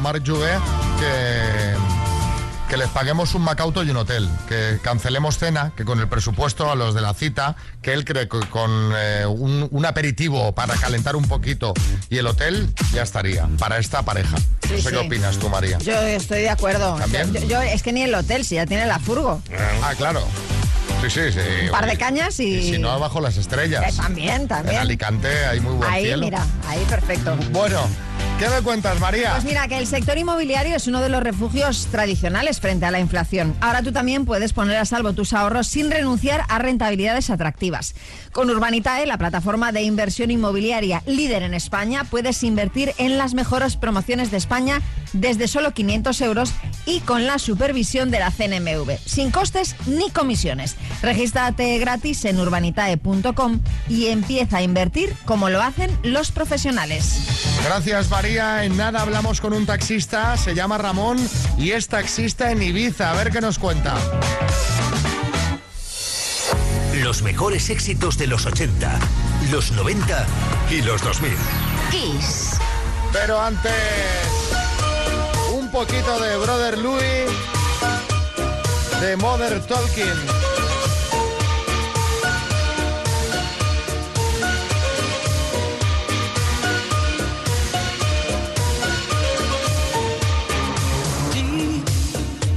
Marc 0.00 0.26
Jouvet 0.26 0.58
que, 0.98 1.74
que 2.68 2.76
les 2.76 2.88
paguemos 2.88 3.34
un 3.34 3.42
Macauto 3.42 3.82
y 3.84 3.90
un 3.90 3.96
hotel, 3.98 4.28
que 4.48 4.78
cancelemos 4.82 5.38
cena, 5.38 5.72
que 5.76 5.84
con 5.84 6.00
el 6.00 6.08
presupuesto 6.08 6.70
a 6.70 6.74
los 6.74 6.94
de 6.94 7.00
la 7.02 7.12
cita, 7.14 7.56
que 7.82 7.92
él 7.92 8.04
cree 8.04 8.28
que 8.28 8.40
con 8.48 8.92
eh, 8.96 9.26
un, 9.26 9.68
un 9.70 9.86
aperitivo 9.86 10.52
para 10.54 10.74
calentar 10.74 11.14
un 11.16 11.28
poquito 11.28 11.74
y 12.08 12.18
el 12.18 12.26
hotel 12.26 12.72
ya 12.92 13.02
estaría 13.02 13.46
para 13.58 13.78
esta 13.78 14.02
pareja. 14.02 14.36
no 14.36 14.68
sé 14.76 14.82
sí. 14.82 14.88
qué 14.88 14.96
opinas 14.96 15.38
tú, 15.38 15.48
María. 15.50 15.78
Yo 15.78 15.92
estoy 16.00 16.40
de 16.42 16.50
acuerdo. 16.50 16.94
¿También? 16.96 17.32
Yo, 17.34 17.40
yo- 17.46 17.62
es 17.62 17.82
que 17.82 17.92
ni 17.92 18.02
el 18.02 18.14
hotel, 18.14 18.44
si 18.44 18.54
ya 18.54 18.66
tiene 18.66 18.86
la 18.86 18.98
furgo. 18.98 19.42
Ah, 19.82 19.92
claro. 19.96 20.22
Sí, 21.02 21.08
sí, 21.10 21.32
sí. 21.32 21.40
Un 21.66 21.70
par 21.70 21.86
de 21.86 21.96
cañas 21.96 22.38
y... 22.40 22.56
Y 22.56 22.72
si 22.74 22.78
no, 22.78 22.98
bajo 22.98 23.20
las 23.20 23.36
estrellas. 23.36 23.82
Eh, 23.88 23.96
también, 23.96 24.42
En 24.42 24.48
también. 24.48 24.78
Alicante 24.78 25.28
hay 25.46 25.60
muy 25.60 25.72
buen 25.74 25.90
Ahí, 25.90 26.04
cielo. 26.04 26.24
mira, 26.26 26.46
ahí 26.68 26.84
perfecto. 26.88 27.36
Bueno, 27.50 27.80
¿qué 28.40 28.48
me 28.48 28.62
cuentas, 28.62 28.98
María? 29.00 29.32
Pues 29.32 29.44
mira, 29.44 29.68
que 29.68 29.76
el 29.76 29.86
sector 29.86 30.16
inmobiliario 30.16 30.74
es 30.74 30.86
uno 30.86 31.02
de 31.02 31.10
los 31.10 31.22
refugios 31.22 31.88
tradicionales 31.90 32.58
frente 32.58 32.86
a 32.86 32.90
la 32.90 32.98
inflación. 32.98 33.54
Ahora 33.60 33.82
tú 33.82 33.92
también 33.92 34.24
puedes 34.24 34.54
poner 34.54 34.78
a 34.78 34.86
salvo 34.86 35.12
tus 35.12 35.34
ahorros 35.34 35.68
sin 35.68 35.90
renunciar 35.90 36.44
a 36.48 36.58
rentabilidades 36.58 37.28
atractivas. 37.28 37.94
Con 38.32 38.48
Urbanitae, 38.48 39.04
la 39.06 39.18
plataforma 39.18 39.72
de 39.72 39.82
inversión 39.82 40.30
inmobiliaria 40.30 41.02
líder 41.04 41.42
en 41.42 41.52
España, 41.52 42.04
puedes 42.04 42.42
invertir 42.42 42.94
en 42.96 43.18
las 43.18 43.34
mejores 43.34 43.76
promociones 43.76 44.30
de 44.30 44.38
España 44.38 44.80
desde 45.12 45.46
solo 45.46 45.74
500 45.74 46.20
euros 46.22 46.52
y 46.86 47.00
con 47.00 47.26
la 47.26 47.38
supervisión 47.38 48.10
de 48.10 48.20
la 48.20 48.30
CNMV, 48.30 48.96
sin 49.04 49.30
costes 49.30 49.76
ni 49.86 50.10
comisiones. 50.10 50.76
Regístrate 51.02 51.78
gratis 51.78 52.24
en 52.24 52.40
urbanitae.com 52.40 53.60
y 53.88 54.06
empieza 54.06 54.58
a 54.58 54.62
invertir 54.62 55.14
como 55.26 55.50
lo 55.50 55.60
hacen 55.60 55.90
los 56.02 56.30
profesionales. 56.30 57.58
Gracias, 57.66 58.08
María. 58.08 58.29
En 58.32 58.76
nada 58.76 59.02
hablamos 59.02 59.40
con 59.40 59.52
un 59.52 59.66
taxista, 59.66 60.36
se 60.36 60.54
llama 60.54 60.78
Ramón 60.78 61.18
y 61.58 61.72
es 61.72 61.88
taxista 61.88 62.52
en 62.52 62.62
Ibiza. 62.62 63.10
A 63.10 63.14
ver 63.14 63.32
qué 63.32 63.40
nos 63.40 63.58
cuenta. 63.58 63.96
Los 67.02 67.22
mejores 67.22 67.70
éxitos 67.70 68.16
de 68.18 68.28
los 68.28 68.46
80, 68.46 69.00
los 69.50 69.72
90 69.72 70.26
y 70.70 70.82
los 70.82 71.02
2000. 71.02 71.32
Kiss. 71.90 72.52
Pero 73.12 73.40
antes, 73.40 73.72
un 75.52 75.68
poquito 75.72 76.20
de 76.20 76.36
Brother 76.36 76.78
Louis, 76.78 77.28
de 79.00 79.16
Mother 79.16 79.60
Talking. 79.66 80.49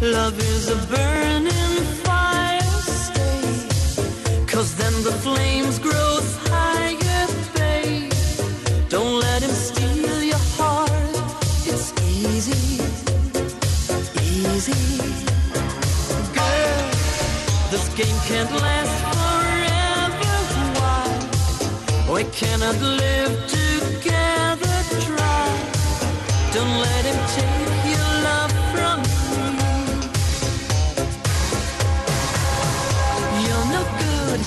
Love 0.03 0.37
is 0.37 0.67
a 0.67 0.75
burning 0.87 1.77
fire, 2.03 2.59
stay. 2.81 4.45
Cause 4.45 4.75
then 4.75 4.91
the 5.01 5.13
flames 5.13 5.79
grow 5.79 6.19
higher, 6.51 7.27
babe. 7.55 8.11
Don't 8.89 9.21
let 9.21 9.41
him 9.41 9.51
steal 9.51 10.21
your 10.21 10.43
heart. 10.57 10.91
It's 11.65 11.93
easy, 12.03 12.83
easy. 14.19 14.73
Girl, 16.35 16.83
this 17.71 17.87
game 17.95 18.19
can't 18.27 18.51
last 18.51 18.95
forever. 19.07 20.35
Why? 20.79 22.13
We 22.13 22.25
cannot 22.25 22.75
live 22.81 23.33
together, 23.47 24.75
try. 24.99 25.47
Don't 26.51 26.77
let 26.77 27.05
him 27.05 27.19
take 27.37 27.72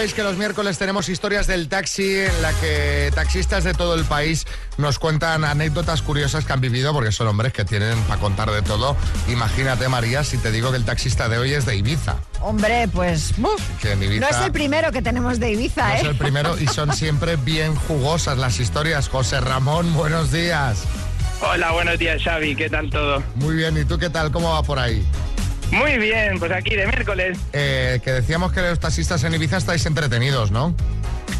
Sabéis 0.00 0.14
que 0.14 0.22
los 0.22 0.38
miércoles 0.38 0.78
tenemos 0.78 1.10
historias 1.10 1.46
del 1.46 1.68
taxi 1.68 2.20
en 2.20 2.40
la 2.40 2.54
que 2.54 3.12
taxistas 3.14 3.64
de 3.64 3.74
todo 3.74 3.94
el 3.96 4.06
país 4.06 4.46
nos 4.78 4.98
cuentan 4.98 5.44
anécdotas 5.44 6.00
curiosas 6.00 6.46
que 6.46 6.54
han 6.54 6.62
vivido, 6.62 6.94
porque 6.94 7.12
son 7.12 7.28
hombres 7.28 7.52
que 7.52 7.66
tienen 7.66 8.00
para 8.04 8.18
contar 8.18 8.50
de 8.50 8.62
todo. 8.62 8.96
Imagínate, 9.28 9.90
María, 9.90 10.24
si 10.24 10.38
te 10.38 10.52
digo 10.52 10.70
que 10.70 10.78
el 10.78 10.86
taxista 10.86 11.28
de 11.28 11.36
hoy 11.36 11.52
es 11.52 11.66
de 11.66 11.76
Ibiza. 11.76 12.16
Hombre, 12.40 12.88
pues 12.88 13.34
uf, 13.36 13.60
Que 13.82 13.92
en 13.92 14.02
Ibiza 14.02 14.20
no 14.20 14.28
es 14.38 14.42
el 14.42 14.52
primero 14.52 14.90
que 14.90 15.02
tenemos 15.02 15.38
de 15.38 15.52
Ibiza, 15.52 15.88
no 15.88 15.94
¿eh? 15.94 15.98
es 15.98 16.04
el 16.04 16.16
primero 16.16 16.58
y 16.58 16.66
son 16.66 16.90
siempre 16.96 17.36
bien 17.36 17.74
jugosas 17.74 18.38
las 18.38 18.58
historias. 18.58 19.10
José 19.10 19.38
Ramón, 19.42 19.92
buenos 19.92 20.32
días. 20.32 20.82
Hola, 21.42 21.72
buenos 21.72 21.98
días, 21.98 22.22
Xavi. 22.22 22.56
¿Qué 22.56 22.70
tal 22.70 22.88
todo? 22.88 23.22
Muy 23.34 23.54
bien, 23.54 23.76
¿y 23.76 23.84
tú 23.84 23.98
qué 23.98 24.08
tal? 24.08 24.30
¿Cómo 24.30 24.50
va 24.50 24.62
por 24.62 24.78
ahí? 24.78 25.04
Muy 25.70 25.98
bien, 25.98 26.38
pues 26.38 26.50
aquí 26.52 26.74
de 26.74 26.86
miércoles. 26.86 27.38
Eh, 27.52 28.00
que 28.04 28.10
decíamos 28.12 28.52
que 28.52 28.60
los 28.60 28.80
taxistas 28.80 29.22
en 29.24 29.34
Ibiza 29.34 29.56
estáis 29.56 29.86
entretenidos, 29.86 30.50
¿no? 30.50 30.74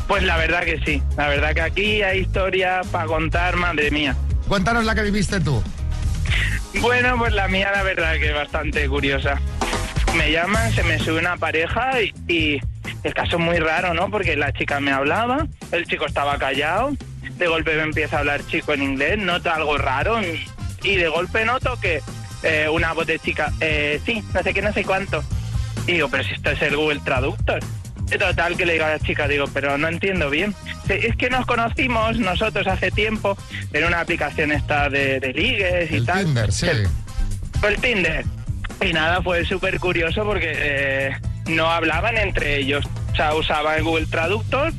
Pues 0.07 0.23
la 0.23 0.37
verdad 0.37 0.63
que 0.65 0.81
sí. 0.85 1.03
La 1.17 1.29
verdad 1.29 1.55
que 1.55 1.61
aquí 1.61 2.03
hay 2.03 2.21
historia 2.21 2.83
para 2.91 3.07
contar, 3.07 3.57
madre 3.57 3.91
mía. 3.91 4.17
Cuéntanos 4.49 4.85
la 4.85 4.95
que 4.95 5.03
viviste 5.03 5.41
tú. 5.41 5.63
Bueno, 6.81 7.17
pues 7.19 7.33
la 7.33 7.49
mía 7.49 7.71
la 7.75 7.83
verdad 7.83 8.15
que 8.15 8.29
es 8.29 8.35
bastante 8.35 8.89
curiosa. 8.89 9.41
Me 10.17 10.31
llaman, 10.31 10.73
se 10.73 10.83
me 10.85 10.99
sube 10.99 11.19
una 11.19 11.37
pareja 11.37 12.01
y, 12.01 12.13
y 12.29 12.61
el 13.03 13.15
caso 13.15 13.37
es 13.37 13.43
muy 13.43 13.59
raro, 13.59 13.95
¿no? 13.95 14.11
Porque 14.11 14.37
la 14.37 14.53
chica 14.53 14.81
me 14.81 14.93
hablaba, 14.93 15.47
el 15.73 15.87
chico 15.87 16.07
estaba 16.07 16.39
callado, 16.39 16.97
de 17.37 17.47
golpe 17.47 17.75
me 17.77 17.83
empieza 17.83 18.17
a 18.17 18.19
hablar 18.21 18.45
chico 18.47 18.73
en 18.73 18.83
inglés, 18.83 19.19
nota 19.19 19.55
algo 19.55 19.79
raro 19.79 20.21
y, 20.23 20.45
y 20.83 20.97
de 20.97 21.09
golpe 21.09 21.45
noto 21.45 21.79
que 21.81 22.03
eh, 22.43 22.69
una 22.69 22.93
voz 22.93 23.07
de 23.07 23.19
chica, 23.19 23.53
eh, 23.61 24.01
sí, 24.05 24.23
no 24.35 24.43
sé 24.43 24.55
qué, 24.55 24.63
no 24.63 24.73
sé 24.73 24.85
cuánto. 24.85 25.23
Y 25.87 25.93
digo, 25.93 26.09
pero 26.09 26.25
si 26.25 26.35
esto 26.35 26.51
es 26.51 26.63
el 26.63 26.77
Google 26.77 27.01
Traductor. 27.05 27.61
Total, 28.19 28.57
que 28.57 28.67
le 28.67 28.73
digo 28.73 28.85
a 28.85 28.91
la 28.91 28.99
chica, 28.99 29.29
digo, 29.29 29.47
pero 29.55 29.79
no 29.79 29.87
entiendo 29.87 30.31
bien. 30.31 30.55
Es 30.89 31.15
que 31.15 31.31
nos 31.31 31.47
conocimos 31.47 32.19
nosotros 32.19 32.67
hace 32.67 32.91
tiempo 32.91 33.37
en 33.73 33.85
una 33.85 34.01
aplicación 34.01 34.51
esta 34.51 34.89
de, 34.89 35.21
de 35.21 35.33
ligues 35.33 35.91
y 35.93 35.97
El 35.97 36.07
tal. 36.07 36.25
Tinder, 36.25 36.53
sí. 36.53 36.67
El 37.63 37.77
Tinder. 37.81 38.25
Y 38.81 38.93
nada, 38.93 39.23
fue 39.23 39.45
súper 39.45 39.79
curioso 39.79 40.25
porque 40.25 40.53
eh, 40.55 41.17
no 41.47 41.71
hablaban 41.71 42.17
entre 42.17 42.57
ellos. 42.57 42.85
O 43.13 43.17
sea, 43.17 43.35
usaban 43.35 43.79
el 43.79 43.85
Google 43.85 44.07
Traductor 44.07 44.73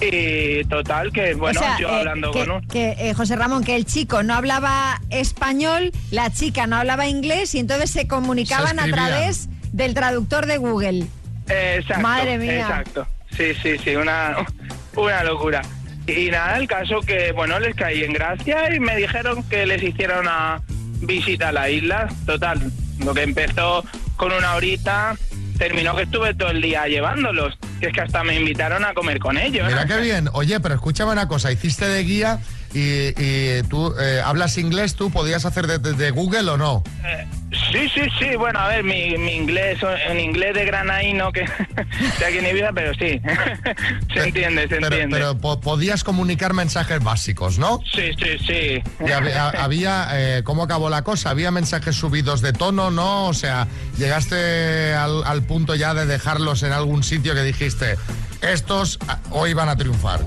y 0.00 0.64
total 0.64 1.12
que, 1.12 1.34
bueno, 1.34 1.60
o 1.60 1.62
sea, 1.62 1.78
yo 1.78 1.88
eh, 1.88 1.98
hablando 1.98 2.30
que, 2.30 2.40
con 2.40 2.50
un... 2.50 2.68
que, 2.68 2.96
eh, 2.98 3.14
José 3.14 3.36
Ramón, 3.36 3.64
que 3.64 3.74
el 3.74 3.84
chico 3.84 4.22
no 4.22 4.34
hablaba 4.34 5.00
español, 5.10 5.92
la 6.10 6.30
chica 6.30 6.66
no 6.66 6.76
hablaba 6.76 7.06
inglés 7.06 7.54
y 7.54 7.58
entonces 7.58 7.90
se 7.90 8.06
comunicaban 8.06 8.78
a 8.78 8.86
través 8.86 9.48
del 9.72 9.94
traductor 9.94 10.46
de 10.46 10.58
Google. 10.58 11.06
Eh, 11.48 11.76
Exacto, 11.80 12.02
Madre 12.02 12.38
mía. 12.38 12.60
Exacto. 12.60 13.06
Sí, 13.36 13.54
sí, 13.62 13.78
sí, 13.78 13.96
una, 13.96 14.36
una 14.96 15.24
locura. 15.24 15.62
Y 16.06 16.30
nada, 16.30 16.56
el 16.56 16.66
caso 16.66 17.00
que, 17.00 17.32
bueno, 17.32 17.58
les 17.60 17.74
caí 17.74 18.02
en 18.02 18.12
gracia 18.12 18.74
y 18.74 18.80
me 18.80 18.96
dijeron 18.96 19.42
que 19.44 19.66
les 19.66 19.82
hiciera 19.82 20.20
una 20.20 20.62
visita 21.00 21.48
a 21.48 21.52
la 21.52 21.68
isla. 21.68 22.08
Total, 22.24 22.60
lo 23.04 23.12
que 23.12 23.22
empezó 23.22 23.84
con 24.16 24.32
una 24.32 24.54
horita, 24.54 25.16
terminó 25.58 25.94
que 25.96 26.02
estuve 26.04 26.34
todo 26.34 26.50
el 26.50 26.62
día 26.62 26.86
llevándolos. 26.86 27.58
Que 27.80 27.86
es 27.88 27.92
que 27.92 28.00
hasta 28.00 28.24
me 28.24 28.34
invitaron 28.34 28.84
a 28.84 28.94
comer 28.94 29.18
con 29.18 29.36
ellos. 29.38 29.66
Mira 29.68 29.86
qué 29.86 29.98
bien. 29.98 30.28
Oye, 30.32 30.58
pero 30.60 30.74
escúchame 30.74 31.12
una 31.12 31.28
cosa, 31.28 31.52
hiciste 31.52 31.86
de 31.86 32.02
guía 32.04 32.40
y, 32.74 33.08
y 33.16 33.62
tú 33.68 33.94
eh, 34.00 34.20
hablas 34.24 34.58
inglés, 34.58 34.94
¿tú 34.96 35.10
podías 35.10 35.44
hacer 35.44 35.66
de, 35.66 35.78
de- 35.78 35.92
de 35.92 36.10
Google 36.10 36.50
o 36.50 36.56
no? 36.56 36.82
Eh, 37.04 37.26
sí, 37.72 37.88
sí, 37.94 38.02
sí. 38.18 38.36
Bueno, 38.36 38.58
a 38.58 38.68
ver, 38.68 38.84
mi, 38.84 39.16
mi 39.18 39.32
inglés, 39.36 39.78
en 40.08 40.20
inglés 40.20 40.54
de 40.54 40.64
granaíno, 40.64 41.32
que 41.32 41.40
de 42.18 42.24
aquí 42.26 42.38
en 42.38 42.46
Ibiza, 42.46 42.72
pero 42.74 42.92
sí. 42.94 43.20
se 44.14 44.24
entiende, 44.24 44.62
se 44.62 44.68
Pero, 44.68 44.86
entiende. 44.86 45.16
pero 45.16 45.38
po- 45.38 45.60
podías 45.60 46.04
comunicar 46.04 46.54
mensajes 46.54 47.02
básicos, 47.02 47.58
¿no? 47.58 47.80
Sí, 47.94 48.10
sí, 48.18 48.38
sí. 48.46 48.82
Y 49.06 49.10
había, 49.12 49.48
había, 49.62 50.08
eh, 50.12 50.42
¿cómo 50.44 50.62
acabó 50.62 50.90
la 50.90 51.02
cosa? 51.02 51.30
¿Había 51.30 51.50
mensajes 51.50 51.96
subidos 51.96 52.40
de 52.42 52.52
tono, 52.52 52.90
no? 52.90 53.26
O 53.26 53.34
sea, 53.34 53.66
llegaste 53.98 54.94
al, 54.94 55.24
al 55.24 55.42
punto 55.42 55.74
ya 55.74 55.94
de 55.94 56.06
dejarlos 56.06 56.62
en 56.62 56.72
algún 56.72 57.02
sitio 57.02 57.34
que 57.34 57.42
dijiste, 57.42 57.96
estos 58.42 58.98
ah, 59.08 59.18
hoy 59.30 59.52
van 59.54 59.68
a 59.68 59.76
triunfar. 59.76 60.20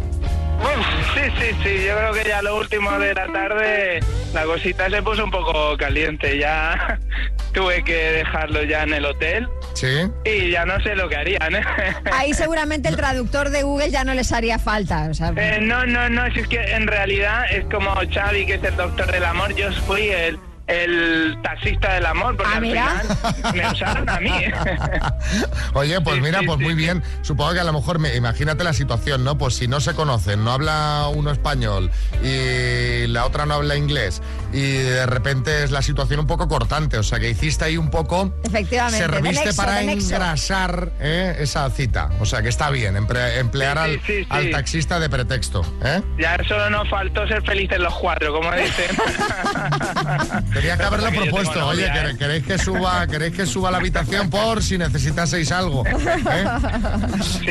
Uf, 0.64 1.14
sí, 1.16 1.22
sí, 1.40 1.56
sí, 1.64 1.86
yo 1.86 1.98
creo 1.98 2.14
que 2.14 2.24
ya 2.30 2.42
lo 2.42 2.58
último 2.58 2.92
de 3.00 3.14
la 3.14 3.28
tarde 3.28 4.00
la 4.34 4.44
cosita 4.46 4.90
se 4.90 5.02
puso 5.02 5.24
un 5.26 5.32
poco 5.32 5.76
caliente, 5.78 6.38
ya 6.38 7.00
tuve 7.54 7.84
que 7.84 7.96
dejarlo 7.96 8.64
ya 8.64 8.84
en 8.84 8.94
el 8.94 9.06
hotel 9.06 9.48
¿Sí? 9.74 9.88
y 10.24 10.52
ya 10.52 10.66
no 10.66 10.80
sé 10.82 10.96
lo 10.96 11.10
que 11.10 11.18
harían. 11.18 11.56
¿eh? 11.56 11.64
Ahí 12.14 12.34
seguramente 12.34 12.88
el 12.90 12.96
traductor 12.96 13.50
de 13.50 13.64
Google 13.64 13.90
ya 13.92 14.04
no 14.04 14.14
les 14.14 14.32
haría 14.32 14.58
falta. 14.60 15.08
o 15.10 15.14
sea, 15.14 15.34
Eh, 15.36 15.60
no, 15.62 15.86
no, 15.86 16.10
no, 16.10 16.32
si 16.34 16.40
es 16.42 16.48
que 16.48 16.62
en 16.62 16.88
realidad 16.88 17.46
es 17.52 17.66
como 17.66 17.94
Xavi, 17.96 18.46
que 18.46 18.54
es 18.56 18.64
el 18.64 18.76
doctor 18.78 19.12
del 19.12 19.26
amor, 19.26 19.54
yo 19.56 19.72
fui 19.86 20.10
el, 20.10 20.40
el 20.72 21.38
taxista 21.44 21.94
del 21.94 22.06
amor, 22.06 22.36
porque 22.38 22.52
Ah, 22.54 22.56
al 22.58 22.62
mira. 22.62 23.02
final 23.02 23.54
me 23.54 23.72
usaron 23.72 24.10
a 24.10 24.20
mí. 24.20 24.32
Oye, 25.74 26.02
pues 26.02 26.22
mira, 26.22 26.40
pues 26.46 26.60
muy 26.60 26.74
bien. 26.74 27.04
Supongo 27.22 27.54
que 27.54 27.60
a 27.60 27.64
lo 27.64 27.74
mejor, 27.74 28.00
me, 28.00 28.16
imagínate 28.16 28.64
la 28.64 28.74
situación, 28.74 29.24
¿no? 29.24 29.38
Pues 29.38 29.56
si 29.56 29.68
no 29.68 29.80
se 29.82 29.94
conocen, 29.94 30.44
no 30.44 30.52
habla 30.52 31.08
uno 31.14 31.32
español 31.32 31.92
y 32.24 33.08
la 33.08 33.26
otra 33.26 33.46
no 33.46 33.56
habla 33.56 33.76
inglés 33.76 34.22
y 34.54 34.62
de 34.78 35.06
repente 35.06 35.64
es 35.64 35.72
la 35.72 35.82
situación 35.82 36.20
un 36.22 36.28
poco 36.28 36.48
cortante. 36.48 36.98
O 36.98 37.04
sea, 37.04 37.20
que 37.20 37.30
hiciste 37.30 37.66
ahí 37.66 37.78
un 37.78 37.90
poco... 37.90 38.34
Efectivamente. 38.44 38.98
Serviste 39.06 39.46
nexo, 39.46 39.62
para 39.62 39.82
engrasar 39.82 40.92
¿eh? 41.00 41.36
esa 41.40 41.70
cita. 41.70 42.10
O 42.20 42.26
sea, 42.26 42.42
que 42.42 42.50
está 42.50 42.70
bien 42.70 42.96
emple- 42.96 43.38
emplear 43.38 43.78
Sí, 43.78 43.84
al, 43.84 44.02
sí, 44.02 44.24
sí, 44.24 44.28
al 44.30 44.44
sí. 44.46 44.52
taxista 44.52 45.00
de 45.00 45.10
pretexto. 45.10 45.62
¿eh? 45.84 46.02
Ya 46.20 46.38
solo 46.48 46.70
nos 46.70 46.90
faltó 46.90 47.28
ser 47.28 47.42
felices 47.44 47.80
los 47.80 47.94
cuatro, 47.96 48.34
como 48.34 48.52
dicen. 48.54 48.96
Tenía 50.62 50.78
que 50.78 50.84
haberlo 50.84 51.10
propuesto. 51.12 51.68
Oye, 51.68 51.88
novia, 51.88 51.94
¿quere- 51.94 52.12
¿eh? 52.12 52.18
¿queréis 52.18 52.44
que 52.46 52.58
suba, 52.58 53.08
queréis 53.08 53.34
que 53.36 53.46
suba 53.46 53.70
a 53.70 53.72
la 53.72 53.78
habitación 53.80 54.30
por 54.30 54.62
si 54.64 54.78
necesitaseis 54.78 55.52
algo? 55.52 55.84
¿Eh? 55.88 56.46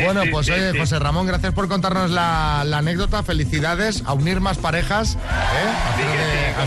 bueno, 0.05 0.23
pues 0.31 0.47
sí, 0.47 0.53
oye, 0.53 0.73
sí. 0.73 0.79
José 0.79 0.99
Ramón, 0.99 1.27
gracias 1.27 1.53
por 1.53 1.69
contarnos 1.69 2.11
la, 2.11 2.63
la 2.65 2.79
anécdota. 2.79 3.23
Felicidades 3.23 4.03
a 4.07 4.13
unir 4.13 4.41
más 4.41 4.59
parejas. 4.59 5.15
¿eh? 5.15 6.65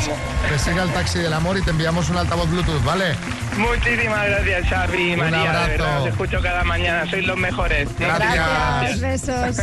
Que 0.49 0.59
siga 0.59 0.83
el 0.83 0.89
taxi 0.91 1.19
del 1.19 1.33
amor 1.33 1.57
y 1.57 1.61
te 1.61 1.71
enviamos 1.71 2.09
un 2.09 2.17
altavoz 2.17 2.49
Bluetooth, 2.49 2.83
¿vale? 2.83 3.15
Muchísimas 3.57 4.25
gracias, 4.27 4.67
Xavi 4.69 5.09
y 5.09 5.13
Un 5.13 5.19
María. 5.19 5.39
abrazo. 5.41 5.63
De 5.65 5.71
verdad, 5.77 6.01
os 6.01 6.07
escucho 6.09 6.41
cada 6.41 6.63
mañana. 6.63 7.09
Sois 7.09 7.25
los 7.25 7.37
mejores. 7.37 7.87
Muchas 7.99 8.19
Gracias, 8.19 8.99
besos. 8.99 9.59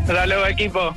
Hasta 0.00 0.26
luego, 0.26 0.46
equipo. 0.46 0.96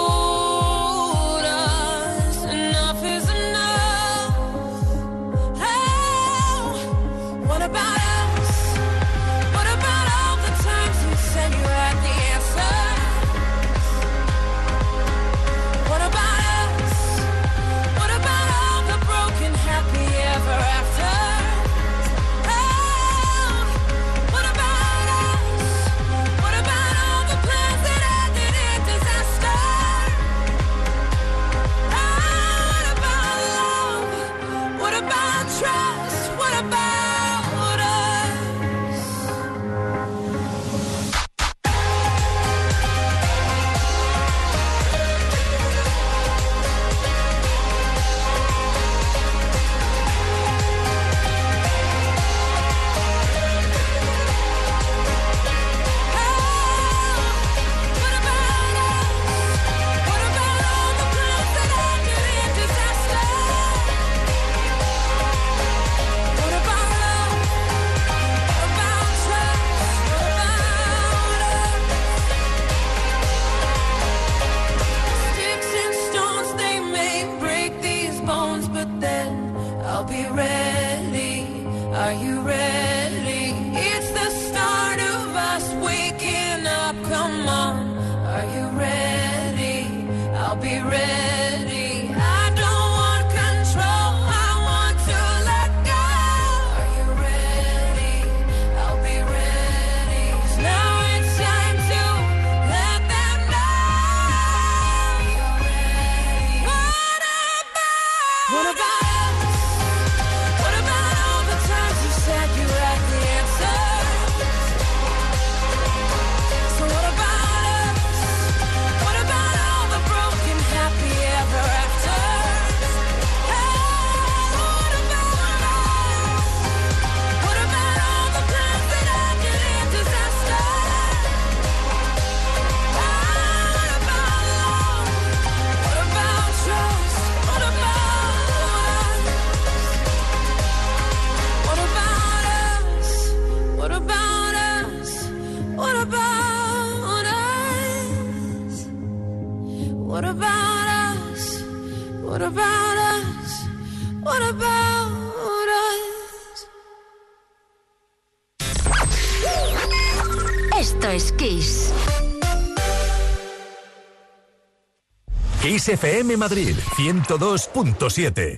Kiss 165.81 165.89
FM 165.89 166.37
Madrid 166.37 166.75
102.7. 166.95 168.57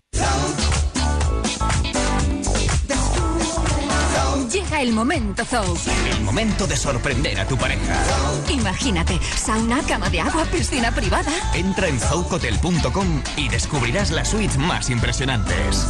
Llega 4.52 4.82
el 4.82 4.92
momento 4.92 5.46
Zou. 5.46 5.66
El 6.06 6.22
momento 6.26 6.68
de 6.68 6.76
sorprender 6.76 7.40
a 7.40 7.48
tu 7.48 7.58
pareja. 7.58 8.04
Imagínate, 8.50 9.18
sauna, 9.38 9.82
cama 9.88 10.10
de 10.10 10.20
agua, 10.20 10.44
piscina 10.52 10.94
privada. 10.94 11.32
Entra 11.54 11.88
en 11.88 11.98
zoucotel.com 11.98 13.24
y 13.38 13.48
descubrirás 13.48 14.12
las 14.12 14.28
suites 14.30 14.58
más 14.58 14.90
impresionantes. 14.90 15.88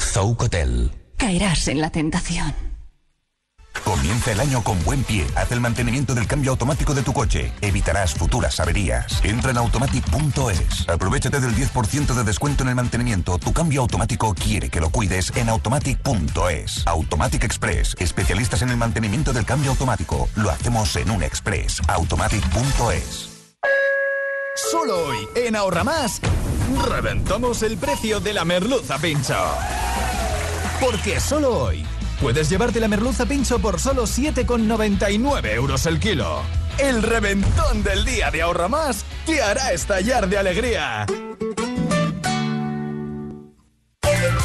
Zoucotel. 0.00 0.90
Caerás 1.18 1.68
en 1.68 1.80
la 1.80 1.90
tentación. 1.90 2.67
Comienza 3.88 4.32
el 4.32 4.40
año 4.40 4.62
con 4.62 4.78
buen 4.84 5.02
pie. 5.02 5.26
Haz 5.34 5.50
el 5.50 5.62
mantenimiento 5.62 6.14
del 6.14 6.26
cambio 6.26 6.50
automático 6.50 6.92
de 6.92 7.00
tu 7.00 7.14
coche. 7.14 7.54
Evitarás 7.62 8.12
futuras 8.12 8.60
averías. 8.60 9.24
Entra 9.24 9.50
en 9.50 9.56
automatic.es. 9.56 10.86
Aprovechate 10.86 11.40
del 11.40 11.54
10% 11.54 12.14
de 12.14 12.22
descuento 12.22 12.64
en 12.64 12.68
el 12.68 12.74
mantenimiento. 12.74 13.38
Tu 13.38 13.50
cambio 13.54 13.80
automático 13.80 14.34
quiere 14.34 14.68
que 14.68 14.80
lo 14.80 14.90
cuides 14.90 15.34
en 15.36 15.48
automatic.es. 15.48 16.86
Automatic 16.86 17.44
Express. 17.44 17.96
Especialistas 17.98 18.60
en 18.60 18.68
el 18.68 18.76
mantenimiento 18.76 19.32
del 19.32 19.46
cambio 19.46 19.70
automático. 19.70 20.28
Lo 20.34 20.50
hacemos 20.50 20.94
en 20.96 21.10
un 21.10 21.22
express. 21.22 21.80
Automatic.es. 21.88 23.30
Solo 24.70 25.06
hoy, 25.06 25.16
en 25.34 25.56
Ahorra 25.56 25.84
Más, 25.84 26.20
reventamos 26.90 27.62
el 27.62 27.78
precio 27.78 28.20
de 28.20 28.34
la 28.34 28.44
merluza 28.44 28.98
pincho. 28.98 29.34
Porque 30.78 31.20
solo 31.20 31.64
hoy 31.64 31.86
puedes 32.20 32.48
llevarte 32.48 32.80
la 32.80 32.88
merluza 32.88 33.26
pincho 33.26 33.58
por 33.58 33.80
solo 33.80 34.04
7,99 34.04 35.54
euros 35.54 35.86
el 35.86 35.98
kilo. 35.98 36.42
El 36.78 37.02
reventón 37.02 37.82
del 37.82 38.04
día 38.04 38.30
de 38.30 38.42
Ahorra 38.42 38.68
Más 38.68 39.04
te 39.26 39.42
hará 39.42 39.72
estallar 39.72 40.28
de 40.28 40.38
alegría. 40.38 41.06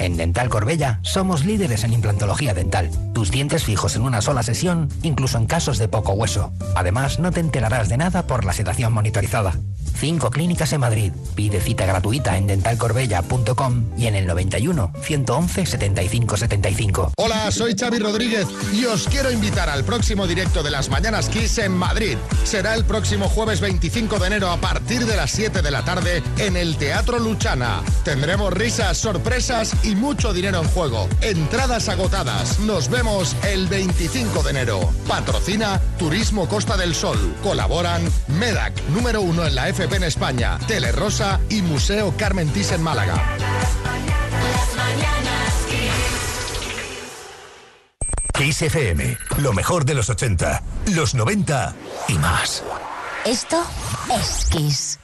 En 0.00 0.16
Dental 0.16 0.48
Corbella 0.48 0.98
somos 1.02 1.44
líderes 1.44 1.84
en 1.84 1.92
implantología 1.92 2.54
dental. 2.54 2.90
Tus 3.12 3.30
dientes 3.30 3.64
fijos 3.64 3.96
en 3.96 4.02
una 4.02 4.22
sola 4.22 4.42
sesión, 4.42 4.88
incluso 5.02 5.36
en 5.36 5.44
casos 5.44 5.76
de 5.76 5.88
poco 5.88 6.12
hueso. 6.12 6.54
Además, 6.74 7.18
no 7.18 7.32
te 7.32 7.40
enterarás 7.40 7.90
de 7.90 7.98
nada 7.98 8.26
por 8.26 8.46
la 8.46 8.54
sedación 8.54 8.94
monitorizada. 8.94 9.52
Cinco 10.00 10.30
clínicas 10.30 10.72
en 10.72 10.80
Madrid. 10.80 11.12
Pide 11.34 11.60
cita 11.60 11.84
gratuita 11.84 12.38
en 12.38 12.46
dentalcorbella.com 12.46 13.84
y 13.98 14.06
en 14.06 14.14
el 14.14 14.26
91 14.26 14.92
111 15.02 15.66
75 15.66 16.36
75. 16.38 17.12
Hola, 17.18 17.50
soy 17.50 17.74
Xavi 17.78 17.98
Rodríguez 17.98 18.46
y 18.72 18.86
os 18.86 19.06
quiero 19.06 19.30
invitar 19.30 19.68
al 19.68 19.84
próximo 19.84 20.26
directo 20.26 20.62
de 20.62 20.70
las 20.70 20.88
Mañanas 20.88 21.28
Kiss 21.28 21.58
en 21.58 21.72
Madrid. 21.72 22.16
Será 22.44 22.74
el 22.74 22.86
próximo 22.86 23.28
jueves 23.28 23.60
25 23.60 24.18
de 24.18 24.26
enero 24.28 24.50
a 24.50 24.56
partir 24.56 25.04
de 25.04 25.16
las 25.16 25.32
7 25.32 25.60
de 25.60 25.70
la 25.70 25.84
tarde 25.84 26.22
en 26.38 26.56
el 26.56 26.76
Teatro 26.76 27.18
Luchana. 27.18 27.82
Tendremos 28.02 28.54
risas, 28.54 28.96
sorpresas 28.96 29.74
y 29.82 29.89
mucho 29.94 30.32
dinero 30.32 30.60
en 30.62 30.68
juego. 30.68 31.08
Entradas 31.20 31.88
agotadas. 31.88 32.60
Nos 32.60 32.88
vemos 32.88 33.36
el 33.44 33.66
25 33.66 34.42
de 34.42 34.50
enero. 34.50 34.92
Patrocina 35.08 35.80
Turismo 35.98 36.48
Costa 36.48 36.76
del 36.76 36.94
Sol. 36.94 37.34
Colaboran 37.42 38.02
MEDAC, 38.28 38.82
número 38.88 39.20
uno 39.20 39.46
en 39.46 39.54
la 39.54 39.68
FP 39.68 39.96
en 39.96 40.04
España, 40.04 40.58
Telerosa 40.66 41.40
y 41.48 41.62
Museo 41.62 42.14
Carmen 42.16 42.48
Thyssen 42.50 42.82
Málaga. 42.82 43.36
Kiss 48.40 48.62
FM, 48.62 49.18
lo 49.38 49.52
mejor 49.52 49.84
de 49.84 49.94
los 49.94 50.08
80, 50.08 50.62
los 50.94 51.14
90 51.14 51.74
y 52.08 52.14
más. 52.14 52.62
Esto 53.26 53.62
es 54.18 54.46
Kiss. 54.50 54.99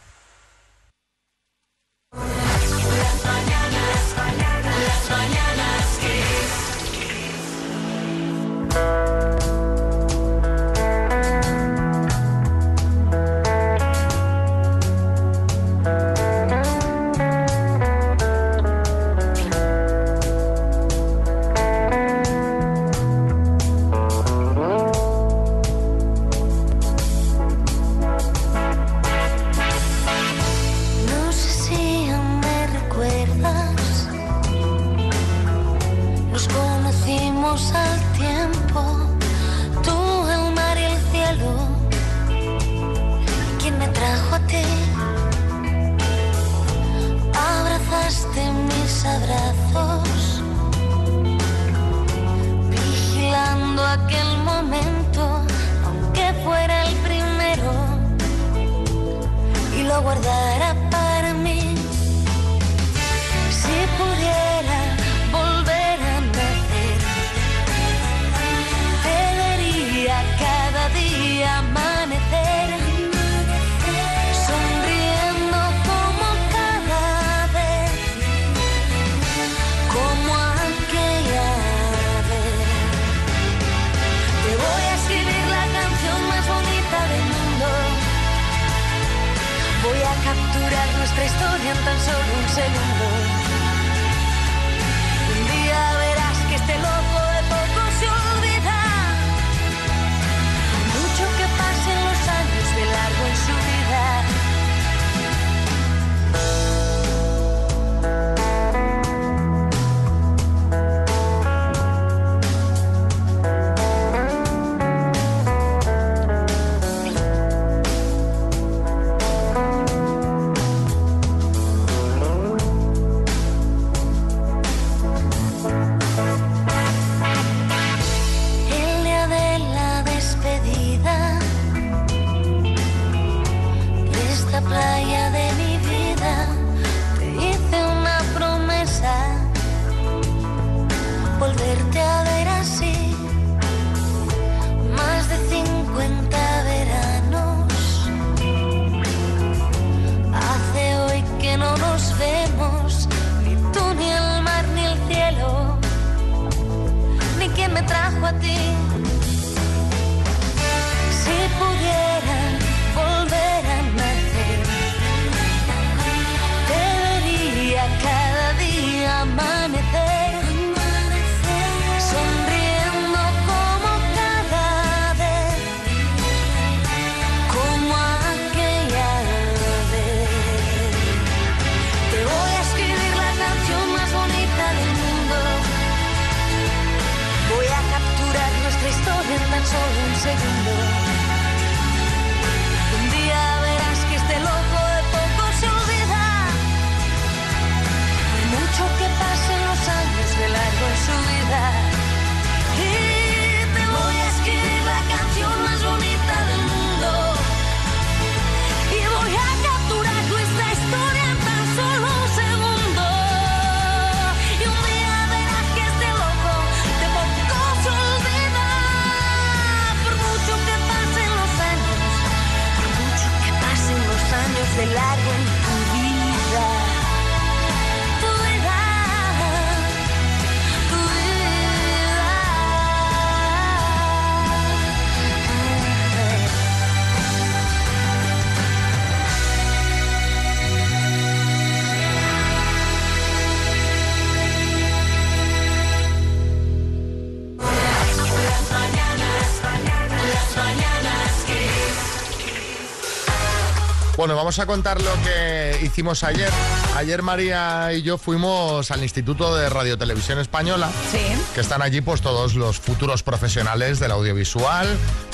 Vamos 254.47 254.61
a 254.61 254.67
contar 254.67 255.03
lo 255.03 255.13
que 255.25 255.81
hicimos 255.83 256.23
ayer. 256.23 256.49
Ayer 256.95 257.21
María 257.21 257.93
y 257.93 258.03
yo 258.03 258.17
fuimos 258.17 258.93
al 258.93 259.03
Instituto 259.03 259.57
de 259.57 259.69
Radio 259.69 259.99
Televisión 259.99 260.39
Española, 260.39 260.89
Sí. 261.11 261.19
que 261.53 261.61
están 261.61 261.83
allí 261.83 262.01
pues 262.01 262.21
todos 262.21 262.55
los 262.55 262.79
futuros 262.79 263.25
profesionales 263.25 263.99
del 263.99 264.13
audiovisual, 264.13 264.87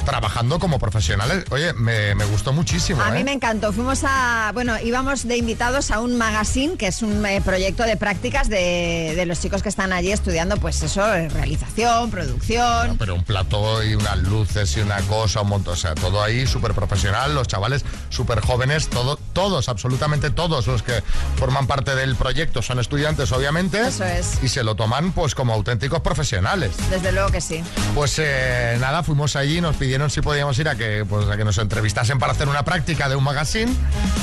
trabajando 0.04 0.58
como 0.58 0.78
profesionales. 0.78 1.44
Oye, 1.50 1.72
me, 1.74 2.14
me 2.14 2.24
gustó 2.24 2.52
muchísimo. 2.52 3.02
A 3.02 3.08
¿eh? 3.10 3.18
mí 3.18 3.24
me 3.24 3.32
encantó. 3.32 3.72
Fuimos 3.72 4.02
a, 4.04 4.50
bueno, 4.54 4.74
íbamos 4.82 5.26
de 5.26 5.36
invitados 5.36 5.90
a 5.90 6.00
un 6.00 6.16
magazine, 6.16 6.76
que 6.76 6.88
es 6.88 7.02
un 7.02 7.24
eh, 7.26 7.40
proyecto 7.40 7.84
de 7.84 7.96
prácticas 7.96 8.48
de, 8.48 9.14
de 9.16 9.26
los 9.26 9.40
chicos 9.40 9.62
que 9.62 9.68
están 9.68 9.92
allí 9.92 10.12
estudiando, 10.12 10.56
pues 10.56 10.82
eso, 10.82 11.12
eh, 11.14 11.28
realización, 11.28 12.10
producción. 12.10 12.96
Pero 12.98 13.14
un 13.14 13.24
plató 13.24 13.82
y 13.82 13.94
unas 13.94 14.18
luces 14.18 14.76
y 14.76 14.80
una 14.80 15.00
cosa, 15.02 15.42
un 15.42 15.48
montón, 15.48 15.74
o 15.74 15.76
sea, 15.76 15.94
todo 15.94 16.22
ahí 16.22 16.46
súper 16.46 16.74
profesional, 16.74 17.34
los 17.34 17.46
chavales 17.48 17.84
súper 18.10 18.40
jóvenes, 18.40 18.88
todo, 18.88 19.18
todos, 19.32 19.68
absolutamente 19.68 20.30
todos 20.30 20.66
los 20.66 20.82
que 20.82 21.02
forman 21.36 21.66
parte 21.66 21.94
del 21.94 22.16
proyecto 22.16 22.62
son 22.62 22.78
estudiantes, 22.78 23.32
obviamente. 23.32 23.80
Eso 23.80 24.04
es. 24.04 24.38
Y 24.42 24.48
se 24.48 24.62
lo 24.64 24.74
toman 24.74 25.12
pues 25.12 25.34
como 25.34 25.52
auténticos 25.52 26.00
profesionales. 26.00 26.72
Desde 26.90 27.12
luego 27.12 27.30
que 27.30 27.40
sí. 27.40 27.62
Pues 27.94 28.18
eh, 28.18 28.76
nada, 28.80 29.02
fuimos 29.02 29.36
allí, 29.36 29.60
nos 29.60 29.76
pidieron 29.76 30.10
si 30.10 30.20
podíamos 30.20 30.58
ir 30.58 30.68
a 30.68 30.74
que, 30.76 31.04
pues, 31.08 31.28
a 31.28 31.36
que 31.36 31.44
nos 31.44 31.58
entrevistasen 31.58 32.18
para 32.18 32.32
hacer 32.32 32.48
una 32.48 32.64
práctica 32.64 33.08
de 33.08 33.16
un 33.16 33.24
magazine. 33.24 33.72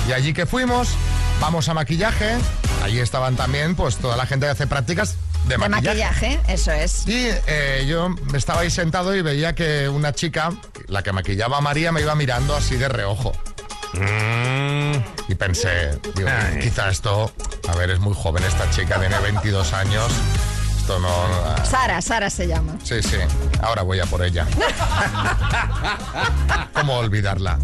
Y 0.08 0.14
allí 0.14 0.34
que 0.34 0.46
fuimos, 0.46 0.90
vamos 1.42 1.68
a 1.70 1.74
maquillaje. 1.74 2.36
Allí 2.84 3.00
estaban 3.00 3.36
también 3.36 3.76
pues 3.76 3.98
toda 3.98 4.16
la 4.16 4.26
gente 4.26 4.46
que 4.46 4.52
hace 4.52 4.68
prácticas 4.68 5.16
de 5.46 5.50
De 5.50 5.58
maquillaje. 5.58 5.88
maquillaje, 6.38 6.40
eso 6.48 6.72
es. 6.72 7.08
Y 7.08 7.28
eh, 7.48 7.86
yo 7.88 8.16
estaba 8.34 8.62
ahí 8.62 8.70
sentado 8.70 9.16
y 9.16 9.22
veía 9.22 9.54
que 9.56 9.90
una 9.90 10.14
chica, 10.14 10.52
la 10.88 11.04
que 11.04 11.12
maquillaba 11.12 11.58
a 11.58 11.62
María, 11.62 11.92
me 11.92 12.02
iba 12.02 12.16
mirando 12.16 12.56
así 12.56 12.76
de 12.78 12.88
reojo. 12.88 13.34
Y 15.28 15.36
pensé, 15.36 16.00
digo, 16.16 16.30
quizá 16.62 16.90
esto, 16.90 17.32
a 17.68 17.76
ver, 17.76 17.90
es 17.92 18.00
muy 18.00 18.14
joven 18.16 18.44
esta 18.44 18.70
chica, 18.72 19.00
tiene 19.00 19.18
22 19.20 19.74
años. 19.74 20.12
Esto 20.80 21.00
no... 21.00 21.28
no- 21.28 21.66
Sara, 21.66 22.02
Sara 22.02 22.30
se 22.30 22.48
llama. 22.48 22.76
Sí, 22.84 23.02
sí, 23.02 23.18
ahora 23.62 23.82
voy 23.84 24.00
a 24.00 24.06
por 24.06 24.24
ella. 24.24 24.46
¿Cómo 26.74 26.96
olvidarla? 26.98 27.60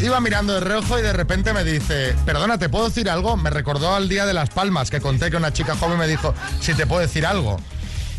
Iba 0.00 0.20
mirando 0.20 0.52
de 0.54 0.60
reojo 0.60 0.98
y 0.98 1.02
de 1.02 1.12
repente 1.14 1.52
me 1.54 1.64
dice, 1.64 2.14
perdona, 2.26 2.58
¿te 2.58 2.68
puedo 2.68 2.88
decir 2.88 3.08
algo? 3.08 3.36
Me 3.36 3.48
recordó 3.50 3.94
al 3.94 4.08
Día 4.10 4.26
de 4.26 4.34
las 4.34 4.50
Palmas, 4.50 4.90
que 4.90 5.00
conté 5.00 5.30
que 5.30 5.36
una 5.38 5.52
chica 5.54 5.74
joven 5.76 5.96
me 5.98 6.06
dijo, 6.06 6.34
si 6.60 6.74
te 6.74 6.86
puedo 6.86 7.00
decir 7.00 7.24
algo. 7.26 7.58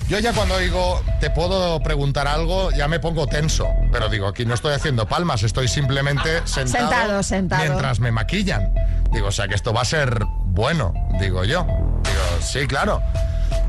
Yo 0.07 0.19
ya 0.19 0.31
cuando 0.31 0.57
digo, 0.57 1.01
te 1.19 1.29
puedo 1.29 1.81
preguntar 1.81 2.27
algo, 2.27 2.71
ya 2.71 2.87
me 2.87 2.97
pongo 2.99 3.27
tenso. 3.27 3.67
Pero 3.91 4.07
digo, 4.07 4.27
aquí 4.27 4.45
no 4.45 4.53
estoy 4.53 4.73
haciendo 4.73 5.05
palmas, 5.05 5.43
estoy 5.43 5.67
simplemente 5.67 6.41
sentado, 6.47 6.87
Sentado, 6.89 7.23
sentado. 7.23 7.63
mientras 7.65 7.99
me 7.99 8.11
maquillan. 8.13 8.73
Digo, 9.11 9.27
o 9.27 9.31
sea 9.31 9.49
que 9.49 9.55
esto 9.55 9.73
va 9.73 9.81
a 9.81 9.85
ser 9.85 10.23
bueno, 10.45 10.93
digo 11.19 11.43
yo. 11.43 11.63
Digo, 11.65 12.41
sí, 12.41 12.67
claro. 12.67 13.01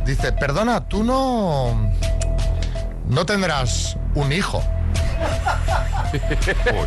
Dice, 0.04 0.32
perdona, 0.32 0.86
tú 0.88 1.02
no... 1.02 1.92
No 3.08 3.26
tendrás 3.26 3.96
un 4.14 4.32
hijo. 4.32 4.62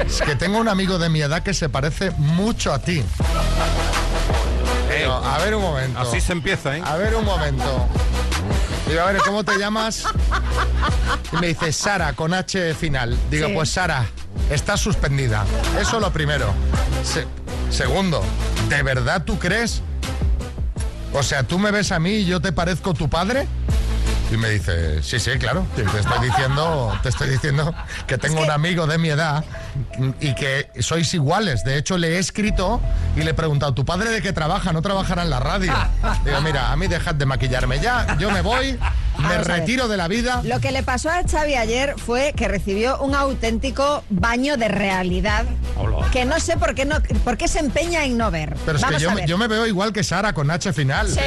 Es 0.07 0.19
que 0.21 0.35
tengo 0.35 0.57
un 0.57 0.67
amigo 0.67 0.97
de 0.97 1.07
mi 1.09 1.21
edad 1.21 1.43
que 1.43 1.53
se 1.53 1.69
parece 1.69 2.09
mucho 2.11 2.73
a 2.73 2.79
ti. 2.79 3.03
A 5.23 5.37
ver 5.39 5.53
un 5.55 5.61
momento. 5.61 5.99
Así 5.99 6.19
se 6.21 6.31
empieza, 6.31 6.75
¿eh? 6.77 6.81
A 6.83 6.95
ver 6.97 7.13
un 7.15 7.25
momento. 7.25 7.87
Digo, 8.91 9.03
a 9.03 9.11
ver, 9.13 9.21
¿cómo 9.25 9.43
te 9.45 9.57
llamas? 9.57 10.03
Y 11.31 11.37
me 11.37 11.47
dice, 11.47 11.71
Sara, 11.71 12.11
con 12.11 12.33
H 12.33 12.73
final. 12.75 13.17
Digo, 13.29 13.47
Sí. 13.47 13.53
pues 13.53 13.69
Sara, 13.69 14.05
estás 14.49 14.81
suspendida. 14.81 15.45
Eso 15.79 15.99
lo 16.01 16.11
primero. 16.11 16.53
Se- 17.03 17.25
segundo, 17.69 18.21
¿de 18.67 18.83
verdad 18.83 19.23
tú 19.23 19.39
crees? 19.39 19.81
O 21.13 21.23
sea, 21.23 21.43
¿tú 21.43 21.57
me 21.57 21.71
ves 21.71 21.93
a 21.93 21.99
mí 21.99 22.11
y 22.15 22.25
yo 22.25 22.41
te 22.41 22.51
parezco 22.51 22.93
tu 22.93 23.09
padre? 23.09 23.47
Y 24.31 24.37
me 24.37 24.49
dice, 24.49 25.03
sí, 25.03 25.19
sí, 25.19 25.31
claro. 25.37 25.67
Te 25.75 25.83
estoy 25.83 26.25
diciendo, 26.25 26.97
te 27.03 27.09
estoy 27.09 27.29
diciendo 27.29 27.75
que 28.07 28.17
tengo 28.17 28.41
un 28.41 28.49
amigo 28.49 28.87
de 28.87 28.97
mi 28.97 29.09
edad 29.09 29.43
y 30.21 30.33
que 30.35 30.69
sois 30.79 31.13
iguales. 31.13 31.65
De 31.65 31.77
hecho, 31.77 31.97
le 31.97 32.15
he 32.15 32.17
escrito 32.17 32.79
y 33.17 33.23
le 33.23 33.31
he 33.31 33.33
preguntado, 33.33 33.73
¿tu 33.73 33.83
padre 33.83 34.09
de 34.09 34.21
qué 34.21 34.31
trabaja? 34.31 34.71
No 34.71 34.81
trabajará 34.81 35.23
en 35.23 35.29
la 35.29 35.41
radio. 35.41 35.73
Digo, 36.25 36.39
mira, 36.41 36.71
a 36.71 36.75
mí 36.77 36.87
dejad 36.87 37.15
de 37.15 37.25
maquillarme 37.25 37.81
ya, 37.81 38.17
yo 38.17 38.31
me 38.31 38.39
voy, 38.39 38.79
me 39.21 39.37
retiro 39.43 39.87
de 39.87 39.97
la 39.97 40.07
vida. 40.07 40.41
Lo 40.43 40.59
que 40.59 40.71
le 40.71 40.83
pasó 40.83 41.09
a 41.09 41.23
Xavi 41.23 41.55
ayer 41.55 41.95
fue 41.97 42.33
que 42.35 42.47
recibió 42.47 42.99
un 42.99 43.15
auténtico 43.15 44.03
baño 44.09 44.57
de 44.57 44.67
realidad 44.67 45.45
que 46.11 46.25
no 46.25 46.39
sé 46.39 46.57
por 46.57 46.75
qué, 46.75 46.85
no, 46.85 46.97
por 47.23 47.37
qué 47.37 47.47
se 47.47 47.59
empeña 47.59 48.03
en 48.05 48.17
no 48.17 48.29
ver. 48.31 48.55
Pero 48.65 48.77
es 48.77 48.81
Vamos 48.83 48.97
que 48.97 49.03
yo, 49.03 49.09
me- 49.11 49.15
ver. 49.21 49.25
yo 49.29 49.37
me 49.37 49.47
veo 49.47 49.65
igual 49.65 49.93
que 49.93 50.03
Sara 50.03 50.33
con 50.33 50.49
H 50.51 50.73
final. 50.73 51.07
Sí, 51.07 51.19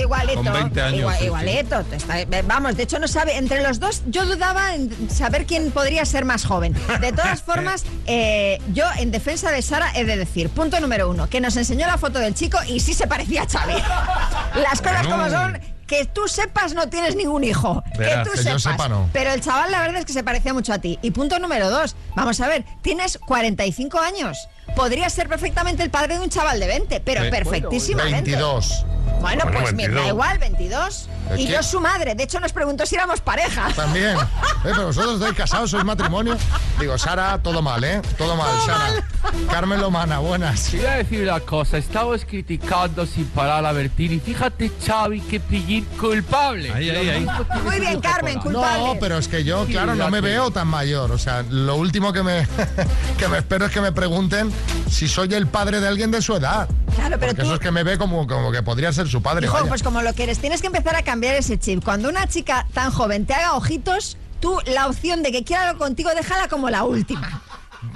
igualito. 0.00 0.42
Con 0.42 0.52
20 0.52 0.82
años, 0.82 0.98
Igual- 1.00 1.14
sí, 1.14 1.20
sí. 1.20 1.26
igualito. 1.26 1.80
Está- 1.92 2.42
vamos, 2.44 2.76
de 2.76 2.82
hecho 2.82 2.98
no 2.98 3.06
sabe, 3.08 3.36
entre 3.36 3.62
los 3.62 3.78
dos 3.78 4.02
yo 4.06 4.26
dudaba 4.26 4.74
en 4.74 5.10
saber 5.10 5.46
quién 5.46 5.70
podría 5.70 6.04
ser 6.04 6.24
más 6.24 6.44
joven. 6.44 6.74
De 7.00 7.12
todas 7.12 7.42
formas, 7.42 7.84
eh, 8.06 8.58
yo 8.72 8.84
en 8.98 9.10
defensa 9.12 9.50
de 9.50 9.62
Sara 9.62 9.92
he 9.94 10.04
de 10.04 10.16
decir, 10.16 10.48
punto 10.50 10.80
número 10.80 11.08
uno, 11.08 11.28
que 11.28 11.40
nos 11.40 11.56
enseñó 11.56 11.86
la 11.86 11.98
foto 11.98 12.18
del 12.18 12.34
chico 12.34 12.58
y 12.66 12.80
sí 12.80 12.94
se 12.94 13.06
parecía 13.06 13.42
a 13.42 13.48
Xavi. 13.48 13.74
Las 14.62 14.80
cosas 14.82 15.06
como 15.06 15.28
son, 15.30 15.58
que 15.92 16.06
tú 16.06 16.26
sepas 16.26 16.72
no 16.72 16.88
tienes 16.88 17.16
ningún 17.16 17.44
hijo. 17.44 17.84
Verás, 17.98 18.24
que 18.26 18.30
tú 18.30 18.30
que 18.30 18.44
yo 18.44 18.58
sepas. 18.58 18.62
sepa, 18.62 18.88
no. 18.88 19.10
Pero 19.12 19.30
el 19.32 19.42
chaval 19.42 19.70
la 19.70 19.82
verdad 19.82 19.98
es 20.00 20.06
que 20.06 20.14
se 20.14 20.24
parecía 20.24 20.54
mucho 20.54 20.72
a 20.72 20.78
ti. 20.78 20.98
Y 21.02 21.10
punto 21.10 21.38
número 21.38 21.68
dos, 21.68 21.96
vamos 22.16 22.40
a 22.40 22.48
ver, 22.48 22.64
tienes 22.80 23.18
45 23.18 23.98
años. 24.00 24.38
Podría 24.74 25.10
ser 25.10 25.28
perfectamente 25.28 25.82
el 25.82 25.90
padre 25.90 26.14
de 26.14 26.20
un 26.24 26.30
chaval 26.30 26.58
de 26.60 26.66
20, 26.66 27.00
pero 27.00 27.24
Eh, 27.24 27.30
perfectísimamente. 27.30 28.30
22. 28.30 28.86
Bueno, 29.20 29.44
pues 29.52 29.74
me 29.74 29.86
22. 29.86 30.02
da 30.02 30.08
igual, 30.08 30.38
22. 30.38 31.08
¿De 31.32 31.42
Y 31.42 31.46
qué? 31.46 31.52
yo 31.52 31.62
su 31.62 31.80
madre. 31.80 32.14
De 32.14 32.24
hecho, 32.24 32.40
nos 32.40 32.52
preguntó 32.52 32.86
si 32.86 32.94
éramos 32.94 33.20
pareja. 33.20 33.68
También. 33.74 34.16
Eh, 34.64 34.68
pero 34.72 34.86
vosotros 34.86 35.14
estáis 35.14 35.34
casados, 35.34 35.72
sois 35.72 35.84
matrimonio. 35.84 36.36
Digo, 36.78 36.96
Sara, 36.96 37.42
todo 37.42 37.62
mal, 37.62 37.82
¿eh? 37.82 38.00
Todo 38.16 38.36
mal, 38.36 38.60
Sara. 38.64 39.04
Carmen 39.50 39.80
Lomana, 39.80 40.20
buenas. 40.20 40.70
Voy 40.72 40.86
a 40.86 40.98
decir 40.98 41.22
una 41.24 41.40
cosa, 41.40 41.78
estamos 41.78 42.24
criticando 42.24 43.04
sin 43.04 43.24
parar 43.26 43.66
a 43.66 43.72
Bertini. 43.72 44.20
Fíjate, 44.20 44.70
Xavi, 44.86 45.20
que 45.22 45.40
pillín 45.40 45.84
culpable. 46.00 46.70
Ahí, 46.72 46.90
ahí, 46.90 47.08
ahí. 47.08 47.26
Muy 47.64 47.80
bien, 47.80 48.00
Carmen, 48.00 48.38
culpable. 48.38 48.84
No, 48.94 49.00
pero 49.00 49.18
es 49.18 49.26
que 49.26 49.42
yo, 49.42 49.66
claro, 49.66 49.96
no 49.96 50.08
me 50.10 50.20
veo 50.20 50.52
tan 50.52 50.68
mayor. 50.68 51.10
O 51.10 51.18
sea, 51.18 51.42
lo 51.50 51.74
último 51.74 52.12
que 52.12 52.22
me, 52.22 52.46
que 53.18 53.26
me 53.26 53.38
espero 53.38 53.66
es 53.66 53.72
que 53.72 53.80
me 53.80 53.90
pregunten 53.90 54.52
si 54.88 55.08
soy 55.08 55.34
el 55.34 55.48
padre 55.48 55.80
de 55.80 55.88
alguien 55.88 56.12
de 56.12 56.22
su 56.22 56.36
edad. 56.36 56.68
Claro, 56.94 57.16
pero 57.18 57.30
Porque 57.32 57.34
tú- 57.42 57.42
eso 57.48 57.54
es 57.54 57.60
que 57.60 57.70
me 57.70 57.82
ve 57.84 57.96
como, 57.96 58.26
como 58.26 58.52
que 58.52 58.62
podría 58.62 58.92
ser 58.92 59.08
su 59.08 59.22
padre. 59.22 59.46
Hijo, 59.46 59.54
vaya. 59.54 59.68
pues 59.68 59.82
como 59.82 60.02
lo 60.02 60.12
quieres, 60.12 60.38
tienes 60.38 60.60
que 60.60 60.66
empezar 60.66 60.94
a 60.94 61.02
cambiar 61.02 61.21
ese 61.24 61.58
chip. 61.58 61.84
Cuando 61.84 62.08
una 62.08 62.26
chica 62.26 62.66
tan 62.72 62.90
joven 62.90 63.26
te 63.26 63.34
haga 63.34 63.54
ojitos, 63.54 64.16
tú 64.40 64.58
la 64.66 64.86
opción 64.86 65.22
de 65.22 65.32
que 65.32 65.44
quiera 65.44 65.68
algo 65.68 65.78
contigo, 65.78 66.10
déjala 66.14 66.48
como 66.48 66.70
la 66.70 66.84
última. 66.84 67.42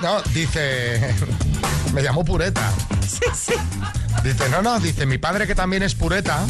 No, 0.03 0.21
dice. 0.35 1.15
Me 1.95 2.03
llamó 2.03 2.25
pureta. 2.25 2.73
Sí, 3.07 3.21
sí. 3.35 3.55
Dice, 4.23 4.49
no, 4.51 4.61
no, 4.63 4.79
dice, 4.81 5.07
mi 5.07 5.19
padre 5.19 5.47
que 5.47 5.55
también 5.55 5.83
es 5.83 5.95
pureta, 5.95 6.45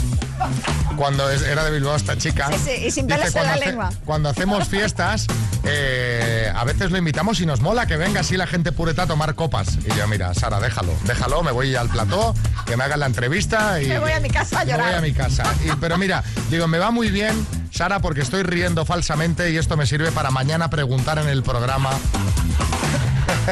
cuando 0.97 1.28
era 1.30 1.64
de 1.64 1.70
Bilbao 1.70 1.97
esta 1.97 2.16
chica. 2.16 2.49
Sí, 2.53 2.59
sí, 2.64 2.87
y 2.87 2.91
sin 2.91 3.07
dice, 3.07 3.20
cuando, 3.32 3.43
la 3.43 3.53
hace- 3.55 3.66
lengua. 3.66 3.91
cuando 4.05 4.28
hacemos 4.28 4.68
fiestas, 4.68 5.26
eh, 5.64 6.51
a 6.55 6.64
veces 6.64 6.91
lo 6.91 6.99
invitamos 6.99 7.41
y 7.41 7.47
nos 7.47 7.61
mola 7.61 7.87
que 7.87 7.97
venga 7.97 8.20
así 8.20 8.37
la 8.37 8.47
gente 8.47 8.72
pureta 8.72 9.03
a 9.03 9.07
tomar 9.07 9.34
copas. 9.34 9.76
Y 9.84 9.95
yo, 9.97 10.07
mira, 10.09 10.32
Sara, 10.34 10.61
déjalo, 10.61 10.93
déjalo, 11.05 11.43
me 11.43 11.51
voy 11.53 11.74
al 11.74 11.89
plató, 11.89 12.34
que 12.66 12.76
me 12.76 12.84
hagan 12.84 13.01
la 13.01 13.07
entrevista 13.07 13.80
y. 13.82 13.87
Me 13.89 13.99
voy 13.99 14.12
a 14.12 14.20
mi 14.20 14.30
casa 14.30 14.61
a 14.61 14.64
me 14.64 14.70
llorar. 14.72 14.87
voy 14.89 14.95
a 14.99 15.01
mi 15.03 15.12
casa. 15.12 15.45
Y- 15.64 15.76
pero 15.80 15.99
mira, 15.99 16.22
digo, 16.51 16.66
me 16.68 16.78
va 16.78 16.91
muy 16.91 17.11
bien, 17.11 17.47
Sara, 17.72 18.01
porque 18.01 18.20
estoy 18.22 18.43
riendo 18.43 18.84
falsamente 18.84 19.51
y 19.51 19.57
esto 19.59 19.76
me 19.76 19.87
sirve 19.87 20.12
para 20.12 20.30
mañana 20.30 20.70
preguntar 20.70 21.18
en 21.18 21.28
el 21.28 21.43
programa. 21.43 21.91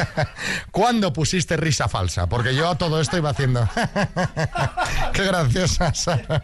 ¿Cuándo 0.71 1.13
pusiste 1.13 1.57
risa 1.57 1.87
falsa? 1.87 2.27
Porque 2.27 2.55
yo 2.55 2.69
a 2.69 2.77
todo 2.77 3.01
esto 3.01 3.17
iba 3.17 3.29
haciendo. 3.29 3.67
Qué 5.13 5.23
graciosa, 5.23 5.93
Sara. 5.93 6.43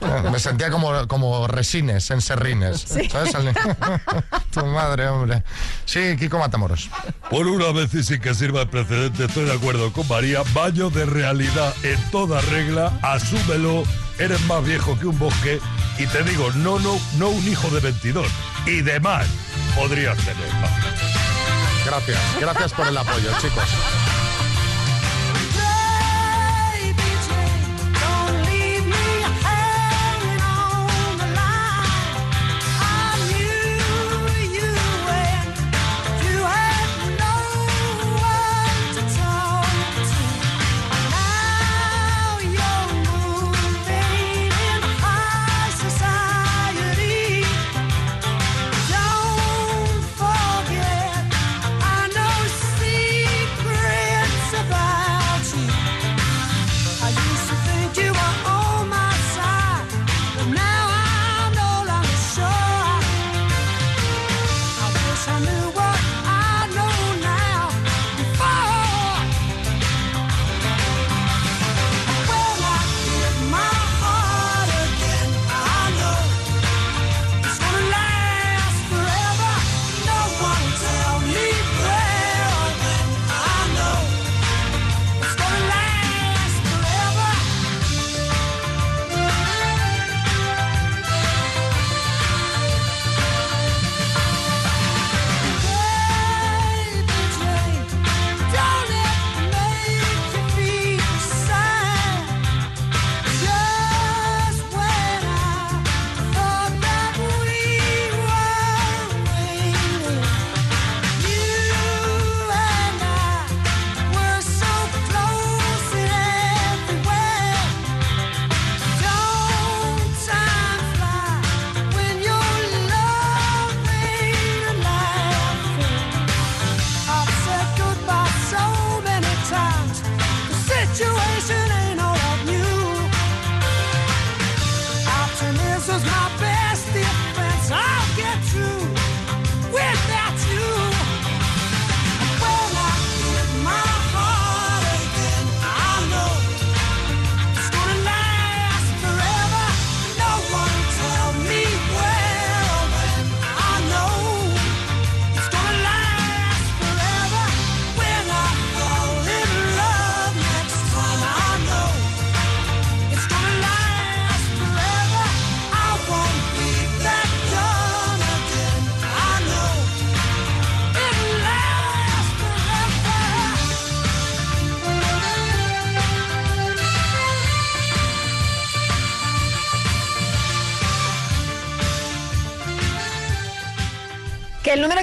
Me 0.30 0.38
sentía 0.38 0.70
como, 0.70 1.06
como 1.08 1.46
resines 1.46 2.10
en 2.10 2.20
serrines. 2.20 2.80
Sí. 2.80 3.08
¿Sabes? 3.08 3.34
Tu 4.50 4.64
madre, 4.66 5.08
hombre. 5.08 5.42
Sí, 5.84 6.16
Kiko 6.18 6.38
Matamoros. 6.38 6.90
Por 7.30 7.46
una 7.46 7.72
vez 7.72 7.92
y 7.94 8.02
sin 8.02 8.20
que 8.20 8.34
sirva 8.34 8.62
el 8.62 8.68
precedente, 8.68 9.24
estoy 9.24 9.44
de 9.44 9.54
acuerdo 9.54 9.92
con 9.92 10.06
María. 10.08 10.42
Baño 10.54 10.90
de 10.90 11.06
realidad 11.06 11.74
en 11.82 12.00
toda 12.10 12.40
regla, 12.42 12.92
asúmelo, 13.02 13.82
eres 14.18 14.40
más 14.42 14.64
viejo 14.64 14.98
que 14.98 15.06
un 15.06 15.18
bosque 15.18 15.60
y 15.98 16.06
te 16.06 16.22
digo, 16.24 16.50
no, 16.52 16.78
no, 16.78 16.98
no 17.18 17.28
un 17.28 17.48
hijo 17.48 17.68
de 17.70 17.80
22. 17.80 18.26
Y 18.66 18.82
demás 18.82 19.26
podrías 19.74 20.16
tener. 20.18 21.25
Gracias, 21.86 22.18
gracias 22.40 22.72
por 22.72 22.88
el 22.88 22.96
apoyo, 22.96 23.30
chicos. 23.40 23.62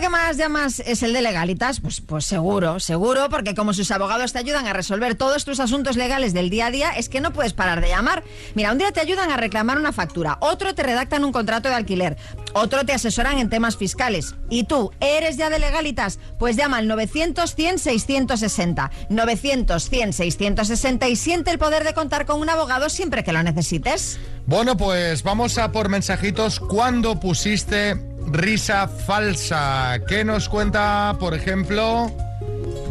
Que 0.03 0.09
más 0.09 0.35
llamas 0.35 0.83
es 0.85 1.01
el 1.01 1.13
de 1.13 1.21
legalitas, 1.21 1.79
pues, 1.79 2.01
pues 2.01 2.25
seguro, 2.25 2.81
seguro, 2.81 3.29
porque 3.29 3.55
como 3.55 3.71
sus 3.71 3.89
abogados 3.89 4.33
te 4.33 4.39
ayudan 4.39 4.67
a 4.67 4.73
resolver 4.73 5.15
todos 5.15 5.45
tus 5.45 5.61
asuntos 5.61 5.95
legales 5.95 6.33
del 6.33 6.49
día 6.49 6.65
a 6.65 6.71
día, 6.71 6.89
es 6.89 7.07
que 7.07 7.21
no 7.21 7.31
puedes 7.31 7.53
parar 7.53 7.79
de 7.79 7.87
llamar. 7.87 8.21
Mira, 8.53 8.73
un 8.73 8.79
día 8.79 8.91
te 8.91 8.99
ayudan 8.99 9.31
a 9.31 9.37
reclamar 9.37 9.77
una 9.77 9.93
factura, 9.93 10.39
otro 10.41 10.75
te 10.75 10.83
redactan 10.83 11.23
un 11.23 11.31
contrato 11.31 11.69
de 11.69 11.75
alquiler, 11.75 12.17
otro 12.51 12.85
te 12.85 12.91
asesoran 12.91 13.37
en 13.37 13.49
temas 13.49 13.77
fiscales. 13.77 14.35
¿Y 14.49 14.65
tú, 14.65 14.91
eres 14.99 15.37
ya 15.37 15.49
de 15.49 15.59
legalitas? 15.59 16.19
Pues 16.37 16.57
llama 16.57 16.79
al 16.79 16.89
900-100-660. 16.89 18.89
900-100-660 19.09 21.09
y 21.09 21.15
siente 21.15 21.49
el 21.49 21.59
poder 21.59 21.85
de 21.85 21.93
contar 21.93 22.25
con 22.25 22.41
un 22.41 22.49
abogado 22.49 22.89
siempre 22.89 23.23
que 23.23 23.31
lo 23.31 23.41
necesites. 23.41 24.19
Bueno, 24.47 24.75
pues 24.75 25.23
vamos 25.23 25.57
a 25.57 25.71
por 25.71 25.87
mensajitos. 25.87 26.59
¿Cuándo 26.59 27.21
pusiste 27.21 28.11
risa 28.31 28.87
falsa? 28.87 29.99
¿Qué 30.07 30.23
nos 30.23 30.49
cuenta, 30.49 31.15
por 31.19 31.33
ejemplo, 31.33 32.11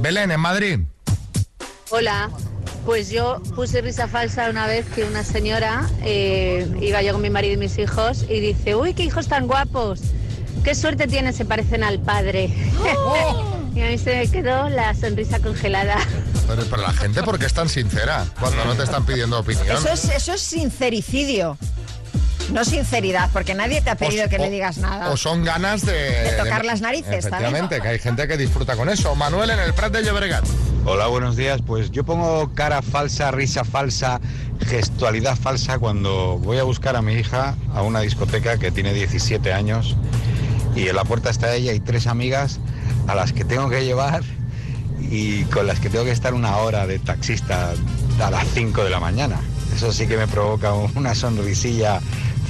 Belén 0.00 0.30
en 0.30 0.40
Madrid? 0.40 0.80
Hola, 1.90 2.30
pues 2.84 3.10
yo 3.10 3.40
puse 3.54 3.80
risa 3.80 4.08
falsa 4.08 4.50
una 4.50 4.66
vez 4.66 4.86
que 4.94 5.04
una 5.04 5.24
señora 5.24 5.88
eh, 6.02 6.66
iba 6.80 7.02
yo 7.02 7.12
con 7.12 7.22
mi 7.22 7.30
marido 7.30 7.54
y 7.54 7.56
mis 7.58 7.78
hijos 7.78 8.24
y 8.28 8.40
dice, 8.40 8.74
uy, 8.74 8.94
qué 8.94 9.04
hijos 9.04 9.28
tan 9.28 9.46
guapos, 9.46 10.00
qué 10.64 10.74
suerte 10.74 11.06
tienen, 11.06 11.32
se 11.32 11.44
parecen 11.44 11.84
al 11.84 12.00
padre. 12.00 12.50
y 13.74 13.80
a 13.82 13.88
mí 13.88 13.98
se 13.98 14.16
me 14.16 14.30
quedó 14.30 14.68
la 14.68 14.94
sonrisa 14.94 15.38
congelada. 15.40 15.96
Pero, 16.48 16.64
pero 16.68 16.82
la 16.82 16.92
gente, 16.92 17.22
¿por 17.22 17.38
qué 17.38 17.46
es 17.46 17.54
tan 17.54 17.68
sincera 17.68 18.26
cuando 18.40 18.64
no 18.64 18.74
te 18.74 18.82
están 18.82 19.06
pidiendo 19.06 19.38
opinión? 19.38 19.76
Eso 19.76 19.88
es, 19.90 20.04
eso 20.04 20.32
es 20.32 20.40
sincericidio. 20.40 21.56
No 22.50 22.64
sinceridad, 22.64 23.30
porque 23.32 23.54
nadie 23.54 23.80
te 23.80 23.90
ha 23.90 23.96
pedido 23.96 24.28
que 24.28 24.38
le 24.38 24.50
digas 24.50 24.78
nada. 24.78 25.10
O 25.10 25.16
son 25.16 25.44
ganas 25.44 25.84
de... 25.86 25.92
De 25.92 26.32
tocar 26.38 26.64
las 26.64 26.80
narices, 26.80 27.24
Efectivamente, 27.24 27.80
que 27.80 27.88
hay 27.88 27.98
gente 27.98 28.26
que 28.28 28.36
disfruta 28.36 28.76
con 28.76 28.88
eso. 28.88 29.14
Manuel 29.14 29.50
en 29.50 29.60
el 29.60 29.72
Prat 29.74 29.92
de 29.92 30.04
Llobregat. 30.04 30.44
Hola, 30.84 31.06
buenos 31.06 31.36
días. 31.36 31.60
Pues 31.64 31.90
yo 31.90 32.04
pongo 32.04 32.52
cara 32.54 32.82
falsa, 32.82 33.30
risa 33.30 33.64
falsa, 33.64 34.20
gestualidad 34.66 35.36
falsa 35.36 35.78
cuando 35.78 36.38
voy 36.38 36.58
a 36.58 36.64
buscar 36.64 36.96
a 36.96 37.02
mi 37.02 37.14
hija 37.14 37.56
a 37.74 37.82
una 37.82 38.00
discoteca 38.00 38.58
que 38.58 38.70
tiene 38.70 38.92
17 38.92 39.52
años 39.52 39.96
y 40.74 40.88
en 40.88 40.96
la 40.96 41.04
puerta 41.04 41.30
está 41.30 41.54
ella 41.54 41.72
y 41.72 41.80
tres 41.80 42.06
amigas 42.06 42.58
a 43.06 43.14
las 43.14 43.32
que 43.32 43.44
tengo 43.44 43.68
que 43.68 43.84
llevar 43.84 44.22
y 45.00 45.44
con 45.44 45.66
las 45.66 45.80
que 45.80 45.90
tengo 45.90 46.04
que 46.04 46.10
estar 46.12 46.34
una 46.34 46.56
hora 46.56 46.86
de 46.86 46.98
taxista 46.98 47.72
a 48.20 48.30
las 48.30 48.46
5 48.54 48.84
de 48.84 48.90
la 48.90 49.00
mañana. 49.00 49.40
Eso 49.74 49.92
sí 49.92 50.06
que 50.06 50.16
me 50.16 50.26
provoca 50.26 50.72
una 50.74 51.14
sonrisilla 51.14 52.00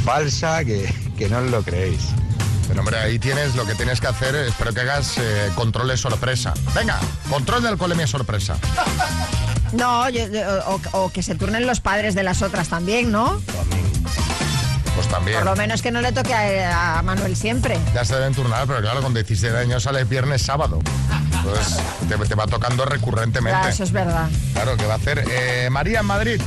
falsa 0.04 0.64
que, 0.64 0.92
que 1.16 1.28
no 1.28 1.38
os 1.38 1.50
lo 1.50 1.62
creéis. 1.62 2.00
Pero 2.68 2.80
hombre, 2.80 2.98
ahí 2.98 3.18
tienes 3.18 3.54
lo 3.54 3.66
que 3.66 3.74
tienes 3.74 4.00
que 4.00 4.06
hacer. 4.06 4.34
Espero 4.34 4.72
que 4.72 4.80
hagas 4.80 5.18
eh, 5.18 5.50
controles 5.54 6.00
sorpresa. 6.00 6.54
Venga, 6.74 6.98
control 7.28 7.62
de 7.62 7.68
alcoholemia 7.68 8.06
sorpresa. 8.06 8.56
No, 9.72 10.06
yo- 10.10 10.26
yo- 10.28 10.42
o, 10.66 10.80
o 11.04 11.10
que 11.10 11.22
se 11.22 11.34
turnen 11.34 11.66
los 11.66 11.80
padres 11.80 12.14
de 12.14 12.22
las 12.22 12.42
otras 12.42 12.68
también, 12.68 13.10
¿no? 13.10 13.40
Pues 14.94 15.08
también. 15.08 15.38
Por 15.38 15.46
lo 15.46 15.56
menos 15.56 15.80
que 15.80 15.90
no 15.90 16.02
le 16.02 16.12
toque 16.12 16.34
a, 16.34 16.98
a 16.98 17.02
Manuel 17.02 17.34
siempre. 17.34 17.78
Ya 17.94 18.04
se 18.04 18.14
deben 18.16 18.34
turnar, 18.34 18.66
pero 18.66 18.82
claro, 18.82 19.00
con 19.00 19.14
17 19.14 19.56
años 19.56 19.84
sales 19.84 20.06
viernes, 20.06 20.42
sábado. 20.42 20.78
Entonces 21.38 21.78
te, 22.06 22.16
te 22.18 22.34
va 22.34 22.46
tocando 22.46 22.84
recurrentemente. 22.84 23.58
Claro, 23.58 23.72
eso 23.72 23.82
es 23.84 23.92
verdad. 23.92 24.28
Claro, 24.52 24.76
¿qué 24.76 24.84
va 24.84 24.92
a 24.92 24.96
hacer? 24.98 25.24
Eh, 25.26 25.68
María 25.70 26.00
en 26.00 26.06
Madrid. 26.06 26.40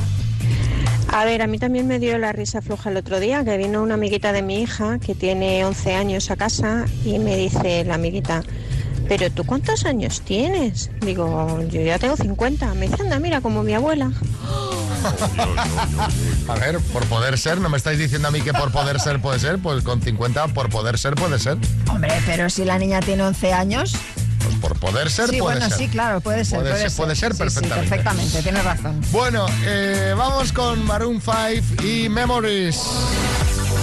A 1.12 1.24
ver, 1.24 1.42
a 1.42 1.46
mí 1.46 1.58
también 1.58 1.86
me 1.86 1.98
dio 1.98 2.18
la 2.18 2.32
risa 2.32 2.60
floja 2.60 2.90
el 2.90 2.96
otro 2.96 3.20
día, 3.20 3.44
que 3.44 3.56
vino 3.56 3.82
una 3.82 3.94
amiguita 3.94 4.32
de 4.32 4.42
mi 4.42 4.62
hija, 4.62 4.98
que 4.98 5.14
tiene 5.14 5.64
11 5.64 5.94
años 5.94 6.30
a 6.30 6.36
casa, 6.36 6.84
y 7.04 7.18
me 7.18 7.36
dice 7.36 7.84
la 7.84 7.94
amiguita, 7.94 8.42
¿pero 9.08 9.30
tú 9.30 9.44
cuántos 9.44 9.86
años 9.86 10.20
tienes? 10.22 10.90
Digo, 11.00 11.60
yo 11.70 11.80
ya 11.80 11.98
tengo 11.98 12.16
50. 12.16 12.74
Me 12.74 12.88
dice, 12.88 13.02
anda, 13.02 13.18
mira, 13.18 13.40
como 13.40 13.62
mi 13.62 13.74
abuela. 13.74 14.10
A 16.48 16.54
ver, 16.54 16.78
por 16.92 17.04
poder 17.06 17.38
ser, 17.38 17.60
¿no 17.60 17.68
me 17.68 17.76
estáis 17.76 17.98
diciendo 17.98 18.28
a 18.28 18.30
mí 18.30 18.40
que 18.40 18.52
por 18.52 18.72
poder 18.72 19.00
ser 19.00 19.20
puede 19.20 19.38
ser? 19.38 19.58
Pues 19.58 19.84
con 19.84 20.00
50 20.00 20.48
por 20.48 20.68
poder 20.68 20.98
ser 20.98 21.14
puede 21.14 21.38
ser. 21.38 21.58
Hombre, 21.88 22.12
pero 22.26 22.50
si 22.50 22.64
la 22.64 22.78
niña 22.78 23.00
tiene 23.00 23.22
11 23.22 23.52
años. 23.52 23.94
Por 24.60 24.78
poder 24.78 25.10
ser 25.10 25.28
sí, 25.30 25.38
puede 25.38 25.56
bueno, 25.58 25.68
ser. 25.68 25.78
sí, 25.78 25.88
claro, 25.88 26.20
puede 26.20 26.44
ser. 26.44 26.58
Puede 26.60 26.70
Puede, 26.72 26.90
ser, 26.90 26.96
puede 26.96 27.14
ser 27.16 27.32
Sí, 27.32 27.36
sí, 27.36 27.38
perfectamente. 27.44 27.88
perfectamente, 27.90 28.42
tienes 28.42 28.64
razón. 28.64 29.00
Bueno, 29.12 29.46
eh, 29.64 30.14
vamos 30.16 30.52
con 30.52 30.84
Maroon 30.84 31.20
5 31.20 31.82
y 31.84 32.08
Memories. 32.08 32.76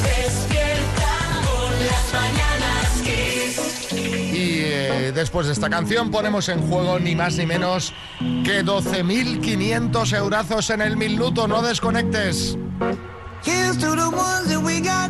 Despierta 0.03 1.11
con 1.45 1.71
las 1.86 2.13
mañanas 2.13 3.01
Kiss. 3.03 3.93
Y 4.34 4.61
eh, 4.65 5.11
después 5.13 5.47
de 5.47 5.53
esta 5.53 5.69
canción 5.69 6.11
ponemos 6.11 6.49
en 6.49 6.61
juego 6.67 6.99
ni 6.99 7.15
más 7.15 7.36
ni 7.38 7.45
menos 7.45 7.93
que 8.43 8.63
12.500 8.65 10.17
eurazos 10.17 10.69
en 10.69 10.82
el 10.82 10.97
minuto. 10.97 11.47
No 11.47 11.61
desconectes. 11.61 12.57
Here's 13.45 13.78
to 13.78 13.95
the 13.95 14.07
ones 14.09 14.47
that 14.49 14.61
we 14.61 14.80
got. 14.80 15.09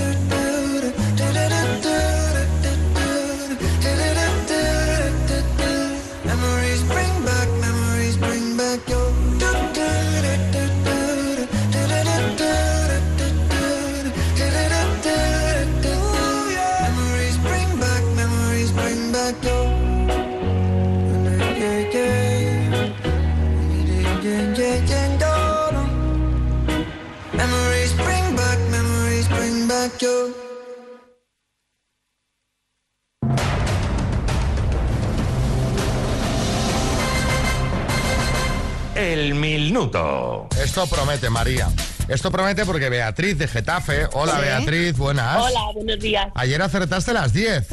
Esto 40.83 40.95
promete, 40.95 41.29
María. 41.29 41.69
Esto 42.07 42.31
promete 42.31 42.65
porque 42.65 42.89
Beatriz 42.89 43.37
de 43.37 43.47
Getafe. 43.47 44.07
Hola. 44.13 44.39
Beatriz, 44.39 44.97
buenas. 44.97 45.37
Hola, 45.39 45.71
buenos 45.75 45.99
días. 45.99 46.27
Ayer 46.33 46.59
acertaste 46.59 47.13
las 47.13 47.33
10. 47.33 47.67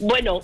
Bueno, 0.00 0.40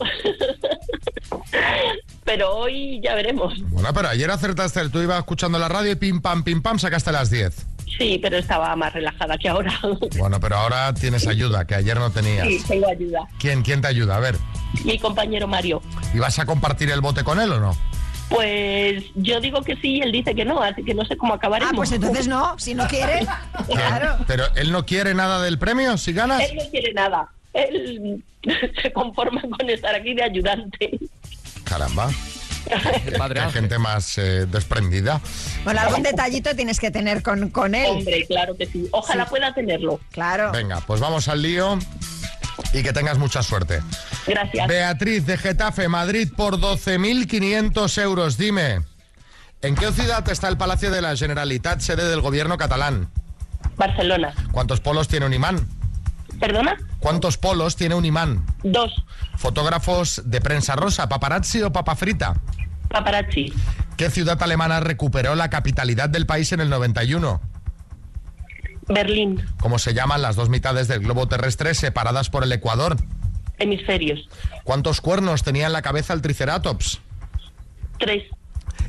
pero 2.24 2.54
hoy 2.54 3.00
ya 3.02 3.16
veremos. 3.16 3.54
Bueno, 3.70 3.92
pero 3.92 4.10
ayer 4.10 4.30
acertaste. 4.30 4.90
Tú 4.90 5.00
ibas 5.02 5.18
escuchando 5.18 5.58
la 5.58 5.68
radio 5.68 5.90
y 5.90 5.96
pim 5.96 6.20
pam, 6.20 6.44
pim 6.44 6.62
pam, 6.62 6.78
sacaste 6.78 7.10
las 7.10 7.30
10. 7.30 7.66
Sí, 7.98 8.20
pero 8.22 8.38
estaba 8.38 8.76
más 8.76 8.92
relajada 8.92 9.36
que 9.36 9.48
ahora. 9.48 9.76
Bueno, 10.18 10.38
pero 10.38 10.58
ahora 10.58 10.94
tienes 10.94 11.26
ayuda, 11.26 11.66
que 11.66 11.74
ayer 11.74 11.98
no 11.98 12.12
tenías. 12.12 12.46
Sí, 12.46 12.62
tengo 12.68 12.88
ayuda. 12.88 13.26
¿Quién, 13.40 13.62
¿Quién 13.62 13.80
te 13.80 13.88
ayuda? 13.88 14.16
A 14.16 14.20
ver, 14.20 14.36
Mi 14.84 15.00
compañero 15.00 15.48
Mario. 15.48 15.82
¿y 16.14 16.20
vas 16.20 16.38
a 16.38 16.46
compartir 16.46 16.92
el 16.92 17.00
bote 17.00 17.24
con 17.24 17.40
él 17.40 17.50
o 17.50 17.58
no? 17.58 17.76
Pues 18.32 19.04
yo 19.14 19.40
digo 19.40 19.62
que 19.62 19.76
sí, 19.76 20.00
él 20.02 20.10
dice 20.10 20.34
que 20.34 20.44
no, 20.44 20.62
así 20.62 20.82
que 20.82 20.94
no 20.94 21.04
sé 21.04 21.16
cómo 21.16 21.34
acabaremos. 21.34 21.72
Ah, 21.72 21.76
pues 21.76 21.92
entonces 21.92 22.26
no, 22.28 22.58
si 22.58 22.74
no 22.74 22.86
quiere. 22.88 23.26
Claro. 23.68 24.16
¿Pero 24.26 24.44
él 24.56 24.72
no 24.72 24.86
quiere 24.86 25.14
nada 25.14 25.42
del 25.42 25.58
premio 25.58 25.96
si 25.96 26.12
ganas? 26.12 26.40
Él 26.42 26.56
no 26.56 26.70
quiere 26.70 26.92
nada. 26.92 27.28
Él 27.52 28.22
se 28.82 28.92
conforma 28.92 29.40
con 29.42 29.68
estar 29.68 29.94
aquí 29.94 30.14
de 30.14 30.22
ayudante. 30.22 30.98
Caramba. 31.64 32.10
Qué 32.68 33.50
gente 33.52 33.78
más 33.78 34.16
eh, 34.18 34.46
desprendida. 34.46 35.20
Bueno, 35.64 35.80
algún 35.80 36.02
detallito 36.02 36.54
tienes 36.54 36.78
que 36.78 36.90
tener 36.90 37.22
con, 37.22 37.50
con 37.50 37.74
él. 37.74 37.86
Hombre, 37.90 38.24
claro 38.26 38.56
que 38.56 38.66
sí. 38.66 38.88
Ojalá 38.92 39.26
pueda 39.26 39.52
tenerlo. 39.52 40.00
Claro. 40.10 40.52
Venga, 40.52 40.80
pues 40.86 41.00
vamos 41.00 41.28
al 41.28 41.42
lío 41.42 41.78
y 42.72 42.82
que 42.82 42.92
tengas 42.92 43.18
mucha 43.18 43.42
suerte. 43.42 43.80
Gracias. 44.26 44.68
Beatriz 44.68 45.26
de 45.26 45.36
Getafe, 45.38 45.88
Madrid, 45.88 46.28
por 46.36 46.58
12.500 46.58 48.02
euros. 48.02 48.38
Dime, 48.38 48.82
¿en 49.60 49.74
qué 49.74 49.92
ciudad 49.92 50.28
está 50.28 50.48
el 50.48 50.56
Palacio 50.56 50.90
de 50.90 51.02
la 51.02 51.16
Generalitat, 51.16 51.80
sede 51.80 52.08
del 52.08 52.20
gobierno 52.20 52.56
catalán? 52.56 53.10
Barcelona. 53.76 54.32
¿Cuántos 54.52 54.80
polos 54.80 55.08
tiene 55.08 55.26
un 55.26 55.32
imán? 55.32 55.68
¿Perdona? 56.40 56.76
¿Cuántos 56.98 57.38
polos 57.38 57.76
tiene 57.76 57.94
un 57.94 58.04
imán? 58.04 58.44
Dos. 58.62 58.92
Fotógrafos 59.36 60.22
de 60.24 60.40
prensa 60.40 60.76
rosa, 60.76 61.08
paparazzi 61.08 61.62
o 61.62 61.72
papa 61.72 61.94
frita. 61.94 62.34
Paparazzi. 62.88 63.52
¿Qué 63.96 64.10
ciudad 64.10 64.42
alemana 64.42 64.80
recuperó 64.80 65.34
la 65.34 65.50
capitalidad 65.50 66.08
del 66.08 66.26
país 66.26 66.52
en 66.52 66.60
el 66.60 66.68
91? 66.68 67.40
Berlín. 68.94 69.44
¿Cómo 69.60 69.78
se 69.78 69.94
llaman 69.94 70.22
las 70.22 70.36
dos 70.36 70.48
mitades 70.48 70.88
del 70.88 71.00
globo 71.00 71.28
terrestre 71.28 71.74
separadas 71.74 72.30
por 72.30 72.44
el 72.44 72.52
Ecuador? 72.52 72.96
Hemisferios. 73.58 74.28
¿Cuántos 74.64 75.00
cuernos 75.00 75.42
tenía 75.42 75.66
en 75.66 75.72
la 75.72 75.82
cabeza 75.82 76.12
el 76.12 76.22
Triceratops? 76.22 77.00
Tres. 77.98 78.24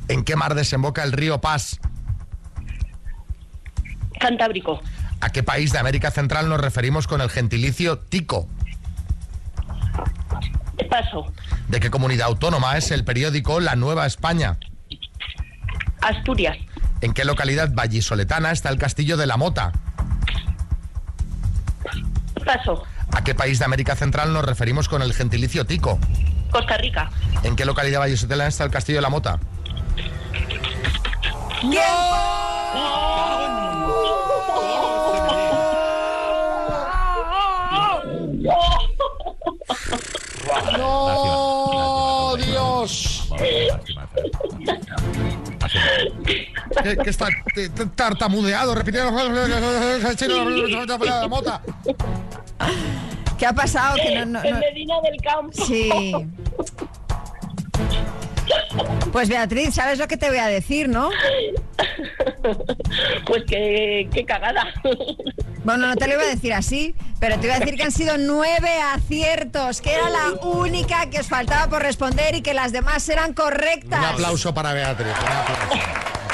¿En 0.07 0.23
qué 0.23 0.35
mar 0.35 0.55
desemboca 0.55 1.03
el 1.03 1.11
río 1.11 1.39
Paz? 1.41 1.79
Cantábrico. 4.19 4.81
¿A 5.21 5.29
qué 5.29 5.43
país 5.43 5.71
de 5.71 5.79
América 5.79 6.11
Central 6.11 6.49
nos 6.49 6.59
referimos 6.59 7.07
con 7.07 7.21
el 7.21 7.29
gentilicio 7.29 7.99
tico? 7.99 8.47
Paso. 10.89 11.31
¿De 11.69 11.79
qué 11.79 11.89
comunidad 11.89 12.27
autónoma 12.27 12.77
es 12.77 12.91
el 12.91 13.03
periódico 13.03 13.59
La 13.59 13.75
Nueva 13.75 14.05
España? 14.05 14.57
Asturias. 16.01 16.57
¿En 17.01 17.13
qué 17.13 17.25
localidad 17.25 17.73
vallisoletana 17.73 18.51
está 18.51 18.69
el 18.69 18.77
castillo 18.77 19.17
de 19.17 19.25
la 19.25 19.37
Mota? 19.37 19.71
Paso. 22.45 22.83
¿A 23.11 23.23
qué 23.23 23.35
país 23.35 23.59
de 23.59 23.65
América 23.65 23.95
Central 23.95 24.33
nos 24.33 24.43
referimos 24.45 24.89
con 24.89 25.01
el 25.01 25.13
gentilicio 25.13 25.65
tico? 25.65 25.99
Costa 26.51 26.77
Rica. 26.77 27.09
¿En 27.43 27.55
qué 27.55 27.65
localidad 27.65 27.99
vallisoletana 27.99 28.47
está 28.47 28.63
el 28.63 28.71
castillo 28.71 28.97
de 28.97 29.01
la 29.01 29.09
Mota? 29.09 29.39
¡No, 40.77 42.35
Dios! 42.37 43.29
¿Qué, 46.81 46.97
qué 46.97 47.09
está 47.09 47.27
tartamudeado, 47.95 48.73
repitiendo 48.73 49.11
la 49.11 51.27
mota? 51.27 51.61
¿Qué 53.37 53.45
ha 53.45 53.53
pasado? 53.53 53.95
Que 53.95 54.15
no, 54.15 54.25
no- 54.25 54.43
En 54.43 54.53
no- 54.53 54.59
Medina 54.59 54.95
del 55.01 55.21
Campo. 55.21 55.65
Sí. 55.65 56.13
Pues 59.11 59.29
Beatriz, 59.29 59.75
¿sabes 59.75 59.99
lo 59.99 60.07
que 60.07 60.17
te 60.17 60.29
voy 60.29 60.39
a 60.39 60.47
decir, 60.47 60.89
no? 60.89 61.09
Pues 63.25 63.43
qué, 63.47 64.09
qué 64.13 64.25
cagada. 64.25 64.65
Bueno, 65.63 65.87
no 65.87 65.95
te 65.95 66.07
lo 66.07 66.15
iba 66.15 66.23
a 66.23 66.27
decir 66.27 66.53
así, 66.53 66.93
pero 67.19 67.39
te 67.39 67.45
iba 67.47 67.55
a 67.55 67.59
decir 67.59 67.75
que 67.75 67.83
han 67.83 67.91
sido 67.91 68.17
nueve 68.17 68.69
aciertos, 68.93 69.81
que 69.81 69.93
era 69.93 70.09
la 70.09 70.33
única 70.45 71.09
que 71.09 71.19
os 71.19 71.27
faltaba 71.27 71.67
por 71.69 71.81
responder 71.83 72.35
y 72.35 72.41
que 72.41 72.53
las 72.53 72.71
demás 72.73 73.07
eran 73.09 73.29
Un 73.29 73.35
correctas. 73.35 74.03
aplauso 74.03 74.53
para 74.53 74.73
Beatriz. 74.73 75.07
un 75.07 75.27
aplauso. 75.27 75.77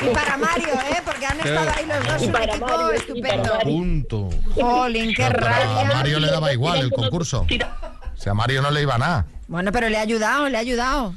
Y 0.02 0.08
para 0.14 0.38
Mario, 0.38 0.74
¿eh? 0.74 1.02
Porque 1.04 1.26
han 1.26 1.40
estado 1.40 1.70
ahí 1.76 1.86
los 1.86 1.98
dos, 2.06 2.22
un 2.22 2.36
equipo 2.36 2.66
Mario, 2.68 2.92
estupendo. 2.92 3.60
Punto. 3.64 4.30
Jolín, 4.56 5.14
qué 5.14 5.28
Pero 5.32 5.46
a 5.46 5.50
rabia. 5.50 5.96
Mario 5.96 6.20
le 6.20 6.32
daba 6.32 6.54
igual 6.54 6.80
el 6.80 6.92
concurso. 6.92 7.42
O 7.42 8.22
sea, 8.22 8.32
a 8.32 8.36
Mario 8.36 8.62
no 8.62 8.72
le 8.72 8.82
iba 8.82 8.98
nada. 8.98 9.26
Bueno, 9.48 9.72
pero 9.72 9.90
le 9.90 9.98
ha 9.98 10.02
ayudado, 10.02 10.48
le 10.50 10.58
ha 10.58 10.62
ayudado. 10.62 11.16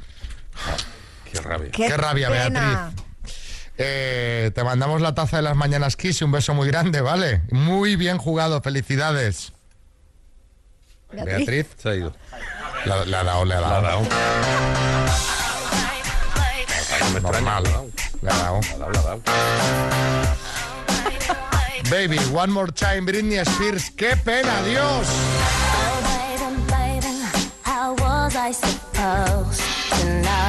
Qué 1.31 1.39
rabia. 1.41 1.71
Qué 1.71 1.87
Qué, 1.87 1.97
rabia, 1.97 2.29
pena. 2.29 2.59
Beatriz. 2.93 3.03
Eh, 3.77 4.51
te 4.53 4.63
mandamos 4.63 5.01
la 5.01 5.15
taza 5.15 5.37
de 5.37 5.43
las 5.43 5.55
mañanas 5.55 5.95
Kiss 5.95 6.21
y 6.21 6.23
un 6.23 6.31
beso 6.31 6.53
muy 6.53 6.67
grande, 6.67 7.01
¿vale? 7.01 7.41
Muy 7.51 7.95
bien 7.95 8.17
jugado, 8.17 8.61
felicidades. 8.61 9.51
Beatriz. 11.11 11.67
Se 11.77 11.89
ha 11.89 11.95
ido. 11.95 12.15
La- 12.85 13.05
Le 13.05 13.15
ha 13.17 13.23
dado, 13.23 13.45
le 13.45 13.53
ha 13.55 13.61
dado. 13.61 13.81
Le 13.81 13.87
ha 13.87 13.91
dado. 13.91 14.01
Normal. 17.21 17.63
Le 17.63 17.69
ha 17.69 17.81
dado. 18.23 18.59
Baby, 21.89 22.17
one 22.31 22.51
more 22.51 22.71
time, 22.71 23.05
Britney 23.05 23.43
Spears. 23.45 23.91
¡Qué 23.91 24.15
pena, 24.23 24.63
Dios! 24.63 25.07
Baby, 26.03 26.55
baby, 26.67 27.21
how 27.63 27.93
was 27.95 28.35
I 28.35 28.51
supposed 28.51 29.61
to 29.91 30.21
know 30.21 30.42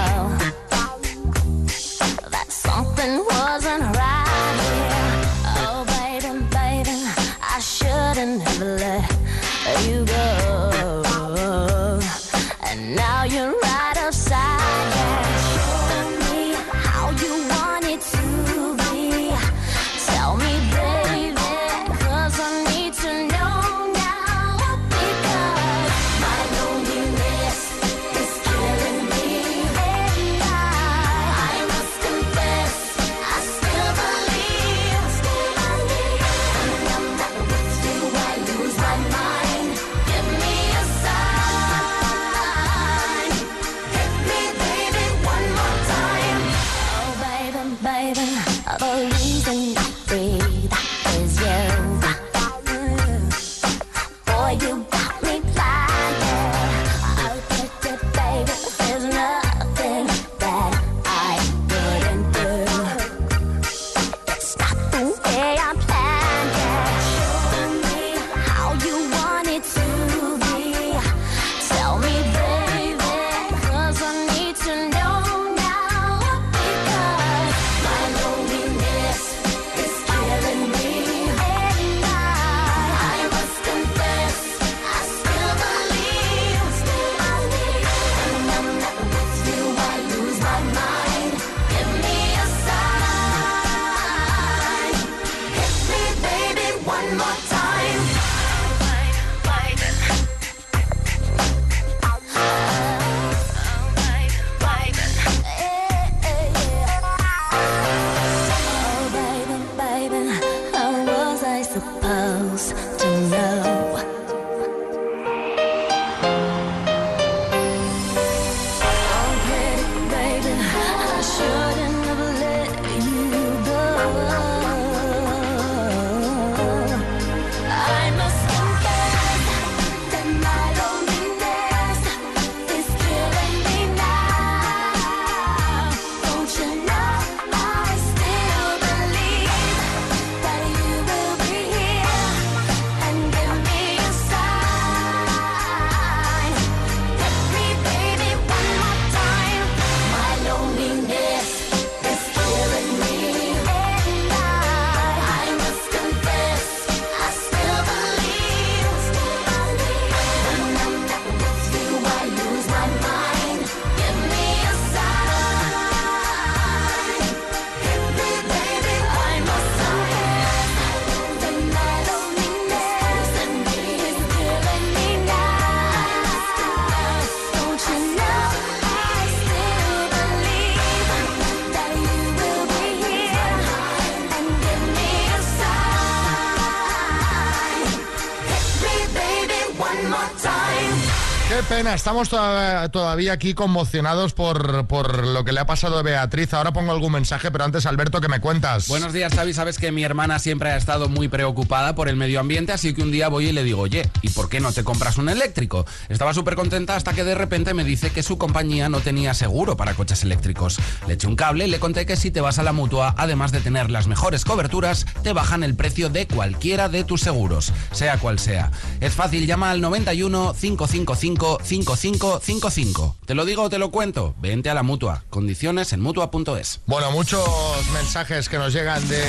Estamos 191.92 192.28
toda- 192.28 192.88
todavía 192.90 193.32
aquí 193.34 193.54
conmocionados 193.54 194.32
por, 194.32 195.26
lo 195.26 195.44
que 195.44 195.52
le 195.52 195.60
ha 195.60 195.66
pasado 195.66 195.98
a 195.98 196.02
Beatriz. 196.02 196.52
Ahora 196.52 196.72
pongo 196.72 196.92
algún 196.92 197.12
mensaje, 197.12 197.50
pero 197.50 197.64
antes, 197.64 197.86
Alberto, 197.86 198.20
¿qué 198.20 198.28
me 198.28 198.40
cuentas? 198.40 198.88
Buenos 198.88 199.12
días, 199.12 199.32
Xavi. 199.34 199.54
Sabes 199.54 199.78
que 199.78 199.92
mi 199.92 200.02
hermana 200.02 200.38
siempre 200.38 200.70
ha 200.70 200.76
estado 200.76 201.08
muy 201.08 201.28
preocupada 201.28 201.94
por 201.94 202.08
el 202.08 202.16
medio 202.16 202.40
ambiente, 202.40 202.72
así 202.72 202.94
que 202.94 203.02
un 203.02 203.10
día 203.12 203.28
voy 203.28 203.46
y 203.48 203.52
le 203.52 203.62
digo, 203.64 203.82
oye, 203.82 204.08
¿y 204.22 204.30
por 204.30 204.48
qué 204.48 204.60
no 204.60 204.72
te 204.72 204.82
compras 204.82 205.18
un 205.18 205.28
eléctrico? 205.28 205.86
Estaba 206.08 206.34
súper 206.34 206.56
contenta 206.56 206.96
hasta 206.96 207.12
que 207.12 207.22
de 207.24 207.34
repente 207.34 207.74
me 207.74 207.84
dice 207.84 208.10
que 208.10 208.22
su 208.22 208.38
compañía 208.38 208.88
no 208.88 209.00
tenía 209.00 209.34
seguro 209.34 209.76
para 209.76 209.94
coches 209.94 210.22
eléctricos. 210.24 210.78
Le 211.06 211.14
eché 211.14 211.26
un 211.26 211.36
cable 211.36 211.66
y 211.66 211.70
le 211.70 211.78
conté 211.80 212.06
que 212.06 212.16
si 212.16 212.30
te 212.30 212.40
vas 212.40 212.58
a 212.58 212.62
la 212.64 212.72
mutua, 212.72 213.14
además 213.18 213.52
de 213.52 213.60
tener 213.60 213.90
las 213.90 214.06
mejores 214.08 214.44
coberturas, 214.44 215.06
te 215.22 215.32
bajan 215.32 215.62
el 215.62 215.74
precio 215.74 216.08
de 216.10 216.26
cualquiera 216.26 216.88
de 216.88 217.04
tus 217.04 217.20
seguros, 217.20 217.72
sea 217.92 218.18
cual 218.18 218.38
sea. 218.38 218.70
Es 219.00 219.12
fácil, 219.14 219.46
llama 219.46 219.70
al 219.70 219.80
91 219.80 220.54
555 220.58 221.58
5555. 221.82 223.16
¿Te 223.26 223.34
lo 223.34 223.44
digo 223.44 223.62
o 223.62 223.70
te 223.70 223.78
lo 223.78 223.90
cuento? 223.90 224.34
Vente 224.40 224.70
a 224.70 224.74
la 224.74 224.84
mutua. 224.84 225.24
Condiciones 225.28 225.92
en 225.92 226.00
mutua.es. 226.00 226.80
Bueno, 226.86 227.10
muchos 227.10 227.44
mensajes 227.92 228.48
que 228.48 228.58
nos 228.58 228.72
llegan 228.72 229.06
de. 229.08 229.20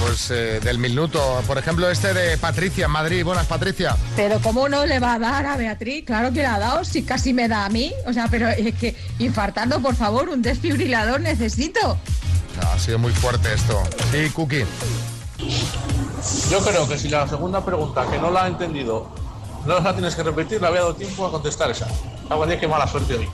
Pues 0.00 0.30
eh, 0.30 0.60
del 0.62 0.78
minuto. 0.78 1.42
Por 1.48 1.58
ejemplo, 1.58 1.90
este 1.90 2.14
de 2.14 2.38
Patricia 2.38 2.84
en 2.84 2.92
Madrid. 2.92 3.24
Buenas, 3.24 3.46
Patricia. 3.46 3.96
Pero 4.14 4.38
¿cómo 4.40 4.68
no 4.68 4.86
le 4.86 5.00
va 5.00 5.14
a 5.14 5.18
dar 5.18 5.46
a 5.46 5.56
Beatriz? 5.56 6.04
Claro 6.04 6.28
que 6.28 6.40
le 6.40 6.46
ha 6.46 6.58
dado, 6.58 6.84
si 6.84 7.02
casi 7.02 7.32
me 7.32 7.48
da 7.48 7.64
a 7.64 7.68
mí. 7.68 7.92
O 8.06 8.12
sea, 8.12 8.28
pero 8.30 8.48
es 8.48 8.74
que 8.76 8.94
infartando, 9.18 9.80
por 9.80 9.96
favor, 9.96 10.28
un 10.28 10.40
desfibrilador 10.40 11.20
necesito. 11.20 11.98
Ha 12.60 12.78
sido 12.78 13.00
muy 13.00 13.12
fuerte 13.12 13.52
esto. 13.52 13.82
Sí, 14.12 14.30
Cookie. 14.30 14.64
Yo 16.50 16.60
creo 16.60 16.88
que 16.88 16.96
si 16.96 17.08
la 17.08 17.26
segunda 17.26 17.64
pregunta, 17.64 18.06
que 18.08 18.18
no 18.18 18.30
la 18.30 18.44
ha 18.44 18.46
entendido, 18.46 19.23
no 19.66 19.80
la 19.80 19.92
tienes 19.92 20.14
que 20.14 20.22
repetir, 20.22 20.60
le 20.60 20.66
había 20.66 20.80
dado 20.80 20.94
tiempo 20.94 21.26
a 21.26 21.30
contestar 21.30 21.70
esa. 21.70 21.86
Algo 22.28 22.46
de 22.46 22.58
qué 22.58 22.68
mala 22.68 22.86
suerte 22.86 23.14
hoy. 23.14 23.28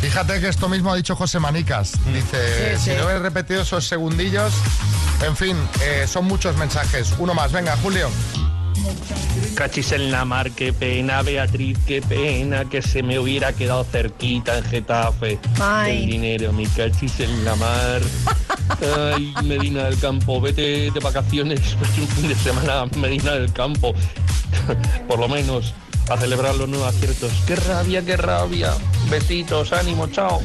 Fíjate 0.00 0.40
que 0.40 0.48
esto 0.48 0.68
mismo 0.68 0.92
ha 0.92 0.96
dicho 0.96 1.16
José 1.16 1.40
Manicas. 1.40 1.92
Dice, 2.12 2.76
Sí, 2.78 2.90
si 2.90 2.96
no 2.96 3.08
he 3.10 3.18
repetido 3.18 3.62
esos 3.62 3.86
segundillos, 3.86 4.52
en 5.24 5.36
fin, 5.36 5.56
eh, 5.82 6.06
son 6.06 6.26
muchos 6.26 6.56
mensajes. 6.56 7.14
Uno 7.18 7.34
más, 7.34 7.52
venga, 7.52 7.76
Julio. 7.82 8.08
Cachis 9.54 9.92
en 9.92 10.10
la 10.10 10.24
mar, 10.24 10.50
qué 10.50 10.72
pena, 10.72 11.22
Beatriz, 11.22 11.78
qué 11.86 12.02
pena 12.02 12.66
que 12.66 12.82
se 12.82 13.02
me 13.02 13.18
hubiera 13.18 13.52
quedado 13.52 13.84
cerquita 13.84 14.58
en 14.58 14.64
Getafe. 14.64 15.38
Ay. 15.60 16.02
El 16.02 16.06
dinero, 16.10 16.52
mi 16.52 16.66
cachis 16.66 17.20
en 17.20 17.44
la 17.44 17.56
mar. 17.56 18.02
Ay, 19.14 19.34
Medina 19.44 19.84
del 19.84 19.98
Campo, 19.98 20.40
vete 20.40 20.90
de 20.90 21.00
vacaciones 21.00 21.60
un 22.00 22.08
fin 22.08 22.28
de 22.28 22.34
semana 22.34 22.82
a 22.82 22.86
Medina 22.98 23.32
del 23.32 23.52
Campo. 23.52 23.94
Por 25.08 25.18
lo 25.18 25.28
menos 25.28 25.74
a 26.08 26.16
celebrar 26.16 26.54
los 26.54 26.68
nuevos 26.68 26.94
aciertos. 26.94 27.32
Qué 27.46 27.56
rabia, 27.56 28.04
qué 28.04 28.16
rabia. 28.16 28.74
Besitos, 29.10 29.72
ánimo, 29.72 30.06
chao. 30.08 30.40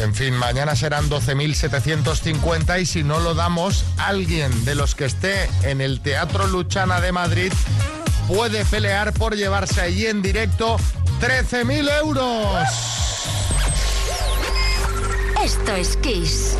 En 0.00 0.14
fin, 0.14 0.34
mañana 0.34 0.76
serán 0.76 1.10
12.750 1.10 2.80
y 2.80 2.86
si 2.86 3.02
no 3.02 3.20
lo 3.20 3.34
damos, 3.34 3.84
alguien 3.98 4.64
de 4.64 4.74
los 4.74 4.94
que 4.94 5.04
esté 5.04 5.48
en 5.62 5.80
el 5.80 6.00
Teatro 6.00 6.46
Luchana 6.46 7.00
de 7.00 7.12
Madrid 7.12 7.52
puede 8.28 8.64
pelear 8.64 9.12
por 9.12 9.36
llevarse 9.36 9.80
allí 9.80 10.06
en 10.06 10.22
directo 10.22 10.76
13.000 11.20 11.98
euros. 12.00 12.68
Esto 15.42 15.74
es 15.74 15.96
Kiss. 15.96 16.56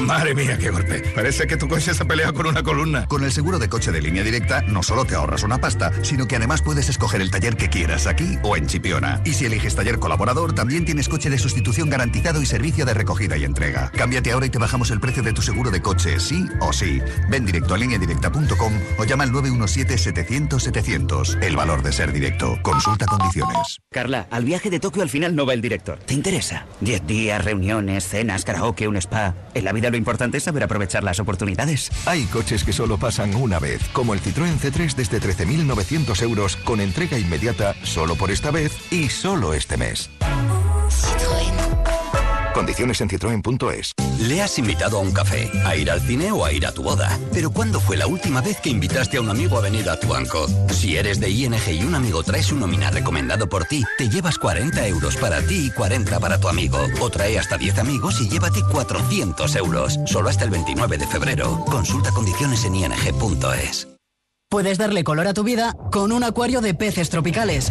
Madre 0.00 0.34
mía, 0.34 0.56
qué 0.58 0.70
golpe. 0.70 1.02
Parece 1.14 1.46
que 1.46 1.56
tu 1.56 1.68
coche 1.68 1.92
se 1.92 2.02
ha 2.02 2.06
peleado 2.06 2.34
con 2.34 2.46
una 2.46 2.62
columna. 2.62 3.06
Con 3.06 3.24
el 3.24 3.32
seguro 3.32 3.58
de 3.58 3.68
coche 3.68 3.90
de 3.90 4.00
línea 4.00 4.22
directa 4.22 4.62
no 4.62 4.82
solo 4.82 5.04
te 5.04 5.14
ahorras 5.14 5.42
una 5.42 5.58
pasta, 5.58 5.92
sino 6.02 6.26
que 6.26 6.36
además 6.36 6.62
puedes 6.62 6.88
escoger 6.88 7.20
el 7.20 7.30
taller 7.30 7.56
que 7.56 7.68
quieras 7.68 8.06
aquí 8.06 8.38
o 8.42 8.56
en 8.56 8.66
Chipiona. 8.66 9.20
Y 9.24 9.34
si 9.34 9.46
eliges 9.46 9.74
taller 9.74 9.98
colaborador, 9.98 10.54
también 10.54 10.84
tienes 10.84 11.08
coche 11.08 11.30
de 11.30 11.38
sustitución 11.38 11.90
garantizado 11.90 12.40
y 12.40 12.46
servicio 12.46 12.86
de 12.86 12.94
recogida 12.94 13.36
y 13.36 13.44
entrega. 13.44 13.90
Cámbiate 13.90 14.32
ahora 14.32 14.46
y 14.46 14.50
te 14.50 14.58
bajamos 14.58 14.90
el 14.90 15.00
precio 15.00 15.22
de 15.22 15.32
tu 15.32 15.42
seguro 15.42 15.70
de 15.70 15.82
coche, 15.82 16.20
sí 16.20 16.46
o 16.60 16.72
sí. 16.72 17.00
Ven 17.28 17.44
directo 17.44 17.74
a 17.74 17.78
lineadirecta.com 17.78 18.72
o 18.98 19.04
llama 19.04 19.24
al 19.24 19.32
917-700-700. 19.32 21.42
El 21.42 21.56
valor 21.56 21.82
de 21.82 21.92
ser 21.92 22.12
directo. 22.12 22.56
Consulta 22.62 23.06
condiciones. 23.06 23.80
Carla, 23.90 24.28
al 24.30 24.44
viaje 24.44 24.70
de 24.70 24.80
Tokio 24.80 25.02
al 25.02 25.08
final 25.08 25.34
no 25.34 25.44
va 25.44 25.54
el 25.54 25.60
director. 25.60 25.98
¿Te 25.98 26.14
interesa? 26.14 26.66
Diez 26.80 27.04
días, 27.06 27.44
reuniones, 27.44 28.06
cenas, 28.06 28.44
karaoke, 28.44 28.86
un 28.86 28.96
spa. 28.96 29.34
En 29.54 29.64
la 29.64 29.72
vida 29.72 29.87
lo 29.90 29.96
importante 29.96 30.38
es 30.38 30.44
saber 30.44 30.62
aprovechar 30.62 31.04
las 31.04 31.20
oportunidades. 31.20 31.90
Hay 32.06 32.24
coches 32.24 32.64
que 32.64 32.72
solo 32.72 32.98
pasan 32.98 33.34
una 33.34 33.58
vez, 33.58 33.82
como 33.92 34.14
el 34.14 34.20
Citroën 34.20 34.58
C3 34.58 34.94
desde 34.94 35.20
13.900 35.20 36.22
euros 36.22 36.56
con 36.56 36.80
entrega 36.80 37.18
inmediata 37.18 37.74
solo 37.82 38.14
por 38.16 38.30
esta 38.30 38.50
vez 38.50 38.72
y 38.92 39.08
solo 39.08 39.54
este 39.54 39.76
mes. 39.76 40.10
Condiciones 42.58 43.00
en 43.00 43.08
citroen.es. 43.08 43.92
Le 44.18 44.42
has 44.42 44.58
invitado 44.58 44.98
a 44.98 45.00
un 45.00 45.12
café, 45.12 45.48
a 45.64 45.76
ir 45.76 45.88
al 45.92 46.00
cine 46.00 46.32
o 46.32 46.44
a 46.44 46.52
ir 46.52 46.66
a 46.66 46.72
tu 46.72 46.82
boda. 46.82 47.16
Pero 47.32 47.52
¿cuándo 47.52 47.78
fue 47.78 47.96
la 47.96 48.08
última 48.08 48.40
vez 48.40 48.60
que 48.60 48.68
invitaste 48.68 49.16
a 49.16 49.20
un 49.20 49.30
amigo 49.30 49.56
a 49.58 49.60
venir 49.60 49.88
a 49.88 50.00
tu 50.00 50.08
banco? 50.08 50.48
Si 50.72 50.96
eres 50.96 51.20
de 51.20 51.30
ING 51.30 51.54
y 51.70 51.84
un 51.84 51.94
amigo 51.94 52.20
trae 52.24 52.42
su 52.42 52.56
nómina 52.56 52.90
recomendado 52.90 53.48
por 53.48 53.66
ti, 53.66 53.84
te 53.96 54.08
llevas 54.08 54.38
40 54.38 54.88
euros 54.88 55.14
para 55.18 55.40
ti 55.40 55.66
y 55.66 55.70
40 55.70 56.18
para 56.18 56.40
tu 56.40 56.48
amigo. 56.48 56.80
O 57.00 57.08
trae 57.10 57.38
hasta 57.38 57.56
10 57.56 57.78
amigos 57.78 58.20
y 58.20 58.28
llévate 58.28 58.60
400 58.72 59.54
euros. 59.54 60.00
Solo 60.06 60.28
hasta 60.28 60.42
el 60.42 60.50
29 60.50 60.98
de 60.98 61.06
febrero. 61.06 61.64
Consulta 61.66 62.10
condiciones 62.10 62.64
en 62.64 62.74
ing.es. 62.74 63.86
Puedes 64.50 64.78
darle 64.78 65.04
color 65.04 65.28
a 65.28 65.34
tu 65.34 65.44
vida 65.44 65.76
con 65.92 66.10
un 66.10 66.24
acuario 66.24 66.60
de 66.60 66.74
peces 66.74 67.08
tropicales. 67.08 67.70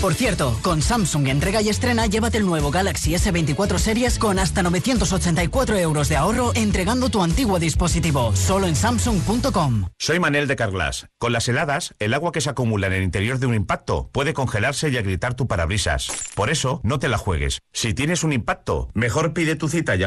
Por 0.00 0.14
cierto, 0.14 0.56
con 0.62 0.80
Samsung 0.80 1.26
entrega 1.26 1.60
y 1.60 1.70
estrena, 1.70 2.06
llévate 2.06 2.38
el 2.38 2.46
nuevo 2.46 2.70
Galaxy 2.70 3.14
S24 3.14 3.78
Series 3.78 4.20
con 4.20 4.38
hasta 4.38 4.62
984 4.62 5.76
euros 5.76 6.08
de 6.08 6.14
ahorro 6.14 6.52
entregando 6.54 7.08
tu 7.08 7.20
antiguo 7.20 7.58
dispositivo. 7.58 8.34
Solo 8.36 8.68
en 8.68 8.76
Samsung.com. 8.76 9.86
Soy 9.98 10.20
Manel 10.20 10.46
de 10.46 10.54
Carglass. 10.54 11.08
Con 11.18 11.32
las 11.32 11.48
heladas, 11.48 11.96
el 11.98 12.14
agua 12.14 12.30
que 12.30 12.40
se 12.40 12.48
acumula 12.48 12.86
en 12.86 12.92
el 12.92 13.02
interior 13.02 13.40
de 13.40 13.46
un 13.46 13.54
impacto 13.54 14.08
puede 14.12 14.34
congelarse 14.34 14.88
y 14.88 14.96
agrietar 14.96 15.34
tu 15.34 15.48
parabrisas. 15.48 16.06
Por 16.36 16.48
eso, 16.48 16.80
no 16.84 17.00
te 17.00 17.08
la 17.08 17.18
juegues. 17.18 17.58
Si 17.72 17.92
tienes 17.92 18.22
un 18.22 18.32
impacto, 18.32 18.90
mejor 18.94 19.32
pide 19.32 19.56
tu 19.56 19.68
cita 19.68 19.96
llamando 19.96 20.06